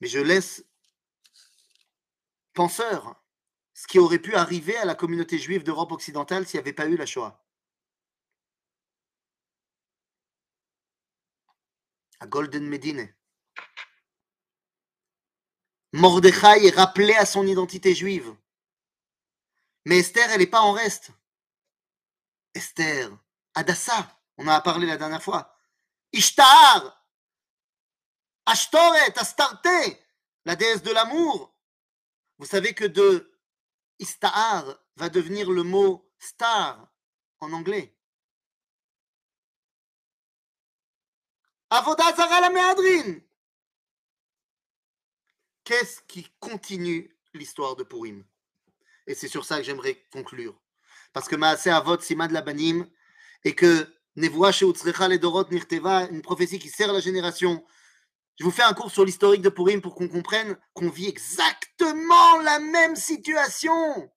Mais 0.00 0.08
je 0.08 0.18
laisse 0.18 0.64
penseur 2.52 3.23
ce 3.74 3.88
qui 3.88 3.98
aurait 3.98 4.20
pu 4.20 4.34
arriver 4.34 4.76
à 4.78 4.84
la 4.84 4.94
communauté 4.94 5.38
juive 5.38 5.64
d'Europe 5.64 5.92
occidentale 5.92 6.46
s'il 6.46 6.58
n'y 6.58 6.62
avait 6.62 6.72
pas 6.72 6.86
eu 6.86 6.96
la 6.96 7.06
Shoah. 7.06 7.44
À 12.20 12.26
Golden 12.26 12.66
Medine. 12.66 13.12
Mordechai 15.92 16.66
est 16.66 16.74
rappelé 16.74 17.14
à 17.14 17.26
son 17.26 17.46
identité 17.46 17.94
juive. 17.94 18.34
Mais 19.84 19.98
Esther, 19.98 20.30
elle 20.30 20.38
n'est 20.38 20.46
pas 20.46 20.62
en 20.62 20.72
reste. 20.72 21.10
Esther, 22.54 23.10
Adassa, 23.54 24.20
on 24.38 24.46
en 24.46 24.52
a 24.52 24.60
parlé 24.60 24.86
la 24.86 24.96
dernière 24.96 25.22
fois. 25.22 25.56
Ishtar, 26.12 27.04
Ashtoret, 28.46 29.18
Astarte, 29.18 29.66
la 30.44 30.56
déesse 30.56 30.82
de 30.82 30.92
l'amour. 30.92 31.54
Vous 32.38 32.46
savez 32.46 32.74
que 32.74 32.84
de 32.84 33.33
Istahar 33.98 34.78
va 34.96 35.08
devenir 35.08 35.50
le 35.50 35.62
mot 35.62 36.10
star 36.18 36.90
en 37.40 37.52
anglais. 37.52 37.94
Avodah 41.70 42.14
Zarah 42.14 42.40
la 42.40 42.50
Méadrine. 42.50 43.20
Qu'est-ce 45.64 46.00
qui 46.06 46.30
continue 46.38 47.16
l'histoire 47.32 47.74
de 47.74 47.84
Purim? 47.84 48.24
Et 49.06 49.14
c'est 49.14 49.28
sur 49.28 49.44
ça 49.44 49.58
que 49.58 49.64
j'aimerais 49.64 50.04
conclure. 50.12 50.54
Parce 51.12 51.28
que 51.28 51.36
Maaseh 51.36 51.70
Avot 51.70 52.00
Simad 52.00 52.30
Labanim 52.30 52.86
et 53.44 53.54
que 53.54 53.86
Nevoa 54.16 54.52
Sheutzrecha 54.52 55.08
Ledorot 55.08 55.48
Nirteva, 55.50 56.04
une 56.10 56.22
prophétie 56.22 56.58
qui 56.58 56.68
sert 56.68 56.92
la 56.92 57.00
génération. 57.00 57.64
Je 58.36 58.44
vous 58.44 58.50
fais 58.50 58.62
un 58.62 58.74
cours 58.74 58.90
sur 58.90 59.04
l'historique 59.04 59.42
de 59.42 59.48
Purim 59.48 59.80
pour 59.80 59.94
qu'on 59.94 60.08
comprenne 60.08 60.58
qu'on 60.72 60.90
vit 60.90 61.08
exactement 61.08 62.38
la 62.42 62.58
même 62.58 62.96
situation. 62.96 64.10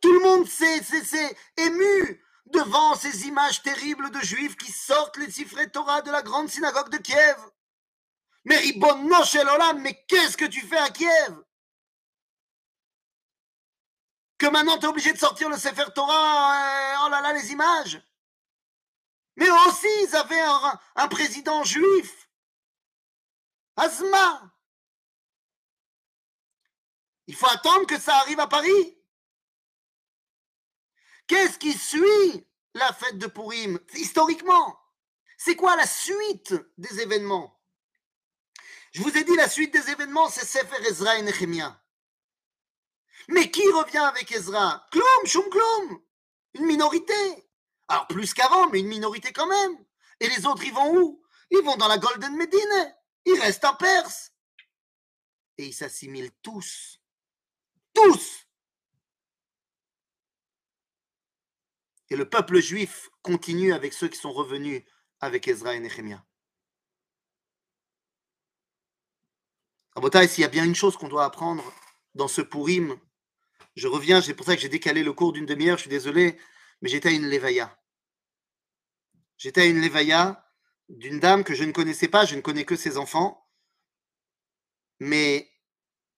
Tout 0.00 0.12
le 0.12 0.20
monde 0.20 0.46
s'est 0.46 1.36
ému 1.56 2.22
devant 2.46 2.94
ces 2.94 3.26
images 3.26 3.62
terribles 3.62 4.10
de 4.10 4.20
juifs 4.20 4.56
qui 4.56 4.70
sortent 4.70 5.16
les 5.16 5.26
de 5.26 5.70
Torah 5.70 6.02
de 6.02 6.10
la 6.10 6.22
grande 6.22 6.48
synagogue 6.48 6.90
de 6.90 6.98
Kiev. 6.98 7.36
Mais 8.44 8.58
Ribono 8.58 9.16
Olam, 9.54 9.80
mais 9.80 10.04
qu'est-ce 10.06 10.36
que 10.36 10.44
tu 10.44 10.60
fais 10.60 10.78
à 10.78 10.90
Kiev? 10.90 11.42
Que 14.38 14.46
maintenant 14.46 14.78
tu 14.78 14.84
es 14.84 14.88
obligé 14.88 15.12
de 15.12 15.18
sortir 15.18 15.48
le 15.48 15.56
Sefer 15.56 15.86
Torah, 15.94 16.52
euh, 16.52 17.06
oh 17.06 17.08
là 17.08 17.22
là, 17.22 17.32
les 17.32 17.50
images? 17.50 18.00
Mais 19.36 19.50
aussi, 19.50 19.86
ils 20.02 20.16
avaient 20.16 20.40
un, 20.96 21.08
président 21.08 21.62
juif. 21.62 22.28
Asma. 23.76 24.52
Il 27.26 27.34
faut 27.34 27.48
attendre 27.48 27.86
que 27.86 28.00
ça 28.00 28.16
arrive 28.16 28.40
à 28.40 28.46
Paris. 28.46 28.98
Qu'est-ce 31.26 31.58
qui 31.58 31.72
suit 31.72 32.46
la 32.74 32.92
fête 32.92 33.18
de 33.18 33.26
Purim 33.26 33.78
historiquement? 33.94 34.78
C'est 35.36 35.56
quoi 35.56 35.76
la 35.76 35.86
suite 35.86 36.54
des 36.78 37.00
événements? 37.00 37.60
Je 38.92 39.02
vous 39.02 39.14
ai 39.14 39.24
dit 39.24 39.34
la 39.36 39.48
suite 39.48 39.72
des 39.72 39.90
événements, 39.90 40.30
c'est 40.30 40.46
Sefer 40.46 40.88
Ezra 40.88 41.18
et 41.18 41.22
Nehemiah. 41.22 41.78
Mais 43.28 43.50
qui 43.50 43.68
revient 43.72 43.98
avec 43.98 44.32
Ezra? 44.32 44.86
Klum, 44.90 45.26
Shum 45.26 45.50
Klum 45.50 46.00
Une 46.54 46.64
minorité. 46.64 47.45
Alors 47.88 48.06
plus 48.06 48.34
qu'avant, 48.34 48.68
mais 48.70 48.80
une 48.80 48.88
minorité 48.88 49.32
quand 49.32 49.46
même. 49.46 49.84
Et 50.20 50.28
les 50.28 50.46
autres, 50.46 50.64
ils 50.64 50.72
vont 50.72 50.96
où? 50.96 51.22
Ils 51.50 51.64
vont 51.64 51.76
dans 51.76 51.88
la 51.88 51.98
Golden 51.98 52.36
Medine. 52.36 52.94
Ils 53.24 53.40
restent 53.40 53.64
en 53.64 53.76
Perse. 53.76 54.32
Et 55.58 55.66
ils 55.66 55.74
s'assimilent 55.74 56.32
tous. 56.42 57.00
Tous 57.94 58.46
Et 62.10 62.16
le 62.16 62.28
peuple 62.28 62.60
juif 62.60 63.10
continue 63.22 63.72
avec 63.72 63.92
ceux 63.92 64.08
qui 64.08 64.18
sont 64.18 64.32
revenus 64.32 64.84
avec 65.20 65.48
Ezra 65.48 65.74
et 65.74 65.80
Nehemiah. 65.80 66.24
Abotai, 69.96 70.28
s'il 70.28 70.42
y 70.42 70.44
a 70.44 70.48
bien 70.48 70.64
une 70.64 70.74
chose 70.74 70.96
qu'on 70.96 71.08
doit 71.08 71.24
apprendre 71.24 71.64
dans 72.14 72.28
ce 72.28 72.42
Purim, 72.42 72.96
je 73.74 73.88
reviens, 73.88 74.20
c'est 74.20 74.34
pour 74.34 74.46
ça 74.46 74.54
que 74.54 74.62
j'ai 74.62 74.68
décalé 74.68 75.02
le 75.02 75.12
cours 75.12 75.32
d'une 75.32 75.46
demi-heure, 75.46 75.78
je 75.78 75.82
suis 75.82 75.90
désolé, 75.90 76.38
mais 76.80 76.88
j'étais 76.88 77.08
à 77.08 77.12
une 77.12 77.28
Levaya. 77.28 77.78
J'étais 79.36 79.62
à 79.62 79.66
une 79.66 79.80
Levaya 79.80 80.42
d'une 80.88 81.20
dame 81.20 81.44
que 81.44 81.54
je 81.54 81.64
ne 81.64 81.72
connaissais 81.72 82.08
pas, 82.08 82.24
je 82.24 82.36
ne 82.36 82.40
connais 82.40 82.64
que 82.64 82.76
ses 82.76 82.96
enfants, 82.96 83.48
mais 85.00 85.50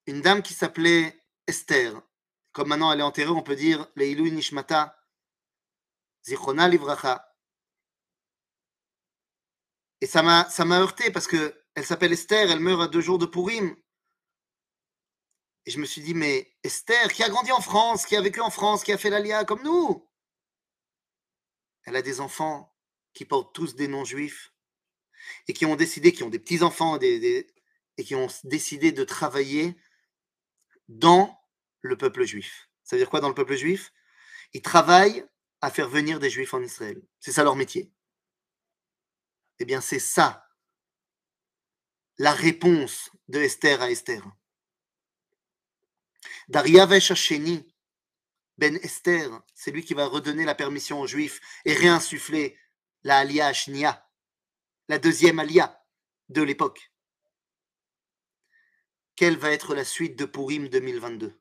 une 0.07 0.21
dame 0.21 0.43
qui 0.43 0.55
s'appelait 0.55 1.25
Esther. 1.47 2.01
Comme 2.53 2.69
maintenant 2.69 2.93
elle 2.93 3.01
est 3.01 3.05
enterrée, 3.05 3.31
on 3.31 3.43
peut 3.43 3.57
dire 3.57 3.91
Leilou 3.97 4.29
Nishmata, 4.29 4.99
Zichrona 6.25 6.69
Livracha. 6.69 7.25
Et 10.01 10.07
ça 10.07 10.23
m'a, 10.23 10.49
ça 10.49 10.65
m'a 10.65 10.81
heurté 10.81 11.11
parce 11.11 11.27
que 11.27 11.55
elle 11.75 11.87
s'appelle 11.87 12.13
Esther, 12.13 12.51
elle 12.51 12.61
meurt 12.61 12.83
à 12.83 12.89
deux 12.89 13.01
jours 13.01 13.19
de 13.19 13.27
Purim. 13.27 13.77
Et 15.65 15.71
je 15.71 15.79
me 15.79 15.85
suis 15.85 16.01
dit, 16.01 16.15
mais 16.15 16.51
Esther, 16.65 17.13
qui 17.13 17.23
a 17.23 17.29
grandi 17.29 17.53
en 17.53 17.61
France, 17.61 18.07
qui 18.07 18.17
a 18.17 18.21
vécu 18.23 18.41
en 18.41 18.51
France, 18.51 18.83
qui 18.83 18.93
a 18.93 18.99
fait 18.99 19.11
l'Alia 19.11 19.45
comme 19.45 19.63
nous, 19.63 20.08
elle 21.89 21.97
a 21.97 22.03
des 22.03 22.21
enfants 22.21 22.75
qui 23.15 23.25
portent 23.25 23.55
tous 23.55 23.75
des 23.75 23.89
noms 23.89 24.05
juifs 24.05 24.53
et 25.49 25.53
qui 25.53 25.67
ont 25.67 25.75
décidé, 25.75 26.13
qui 26.13 26.23
ont 26.23 26.29
des 26.29 26.39
petits-enfants 26.39 26.99
et 27.01 28.05
qui 28.05 28.15
ont 28.15 28.29
décidé 28.45 28.93
de 28.93 29.05
travailler 29.05 29.77
dans 30.89 31.41
le 31.81 31.97
peuple 31.97 32.25
juif. 32.25 32.69
Ça 32.85 32.97
veut 32.97 33.01
dire 33.01 33.11
quoi 33.11 33.21
dans 33.21 33.29
le 33.29 33.35
peuple 33.35 33.57
juif? 33.57 33.93
Ils 34.53 34.63
travaillent 34.63 35.25
à 35.61 35.71
faire 35.71 35.89
venir 35.89 36.21
des 36.21 36.31
juifs 36.31 36.55
en 36.55 36.63
Israël. 36.63 37.03
C'est 37.21 37.33
ça 37.33 37.43
leur 37.43 37.57
métier. 37.57 37.93
Eh 39.59 39.65
bien, 39.65 39.81
c'est 39.81 39.99
ça 39.99 40.47
la 42.19 42.33
réponse 42.33 43.11
de 43.29 43.41
Esther 43.41 43.81
à 43.81 43.91
Esther. 43.91 44.23
Ben 48.59 48.77
Esther, 48.83 49.41
c'est 49.55 49.71
lui 49.71 49.85
qui 49.85 49.95
va 49.95 50.07
redonner 50.07 50.45
la 50.45 50.57
permission 50.57 51.01
aux 51.01 51.07
Juifs 51.07 51.41
et 51.65 51.75
réinsuffler 51.75 52.59
la 53.05 53.19
Aliyah 53.19 53.47
Ashnia, 53.47 54.11
la 54.89 54.99
deuxième 54.99 55.39
Aliyah 55.39 55.81
de 56.29 56.43
l'époque. 56.43 56.93
Quelle 59.15 59.37
va 59.37 59.53
être 59.53 59.75
la 59.77 59.85
suite 59.85 60.19
de 60.19 60.25
Purim 60.25 60.69
2022 60.69 61.41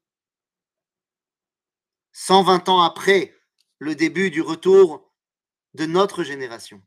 120 2.14 2.70
ans 2.70 2.82
après 2.82 3.36
le 3.80 3.96
début 3.96 4.32
du 4.32 4.42
retour 4.42 5.14
de 5.76 5.86
notre 5.86 6.24
génération. 6.24 6.82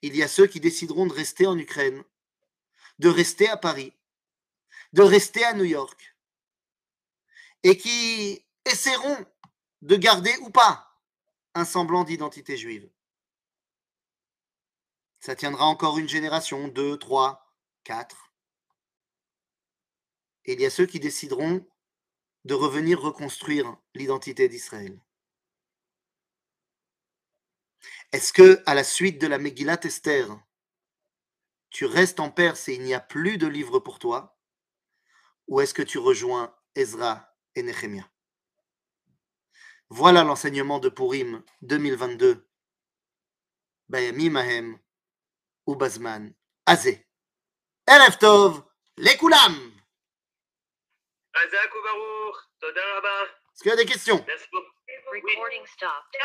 Il 0.00 0.16
y 0.16 0.22
a 0.22 0.28
ceux 0.28 0.46
qui 0.46 0.60
décideront 0.60 1.06
de 1.06 1.12
rester 1.12 1.46
en 1.46 1.58
Ukraine, 1.58 2.02
de 2.98 3.08
rester 3.08 3.48
à 3.48 3.56
Paris, 3.56 3.92
de 4.92 5.02
rester 5.02 5.44
à 5.44 5.52
New 5.52 5.64
York, 5.64 6.16
et 7.62 7.76
qui 7.76 8.45
essaieront 8.66 9.24
de 9.82 9.96
garder 9.96 10.36
ou 10.42 10.50
pas 10.50 11.00
un 11.54 11.64
semblant 11.64 12.04
d'identité 12.04 12.56
juive. 12.56 12.90
Ça 15.20 15.34
tiendra 15.34 15.66
encore 15.66 15.98
une 15.98 16.08
génération, 16.08 16.68
deux, 16.68 16.98
trois, 16.98 17.56
quatre. 17.82 18.30
Il 20.44 20.60
y 20.60 20.66
a 20.66 20.70
ceux 20.70 20.86
qui 20.86 21.00
décideront 21.00 21.66
de 22.44 22.54
revenir 22.54 23.00
reconstruire 23.00 23.76
l'identité 23.94 24.48
d'Israël. 24.48 25.00
Est-ce 28.12 28.32
que, 28.32 28.62
à 28.66 28.74
la 28.74 28.84
suite 28.84 29.20
de 29.20 29.26
la 29.26 29.38
Megillat 29.38 29.80
Esther, 29.82 30.38
tu 31.70 31.86
restes 31.86 32.20
en 32.20 32.30
Perse 32.30 32.68
et 32.68 32.74
il 32.74 32.82
n'y 32.82 32.94
a 32.94 33.00
plus 33.00 33.36
de 33.36 33.48
livre 33.48 33.80
pour 33.80 33.98
toi? 33.98 34.38
Ou 35.48 35.60
est-ce 35.60 35.74
que 35.74 35.82
tu 35.82 35.98
rejoins 35.98 36.56
Ezra 36.76 37.36
et 37.56 37.62
Nehemiah 37.62 38.08
Voilà 39.88 40.24
l'enseignement 40.24 40.78
de 40.78 40.88
Purim 40.88 41.42
2022. 41.62 42.44
Bayami 43.88 44.30
Mahem 44.30 44.78
ou 45.66 45.76
Bazman 45.76 46.34
Azé. 46.66 47.06
Erev 47.86 48.18
Tov, 48.18 48.64
Lekulam 48.96 49.72
Est-ce 53.54 53.62
qu'il 53.62 53.70
y 53.70 53.72
a 53.72 53.76
des 53.76 53.86
questions? 53.86 54.24
Merci 54.26 54.46
beaucoup. 54.52 54.66
Recording 55.12 55.64
stopped. 55.66 56.16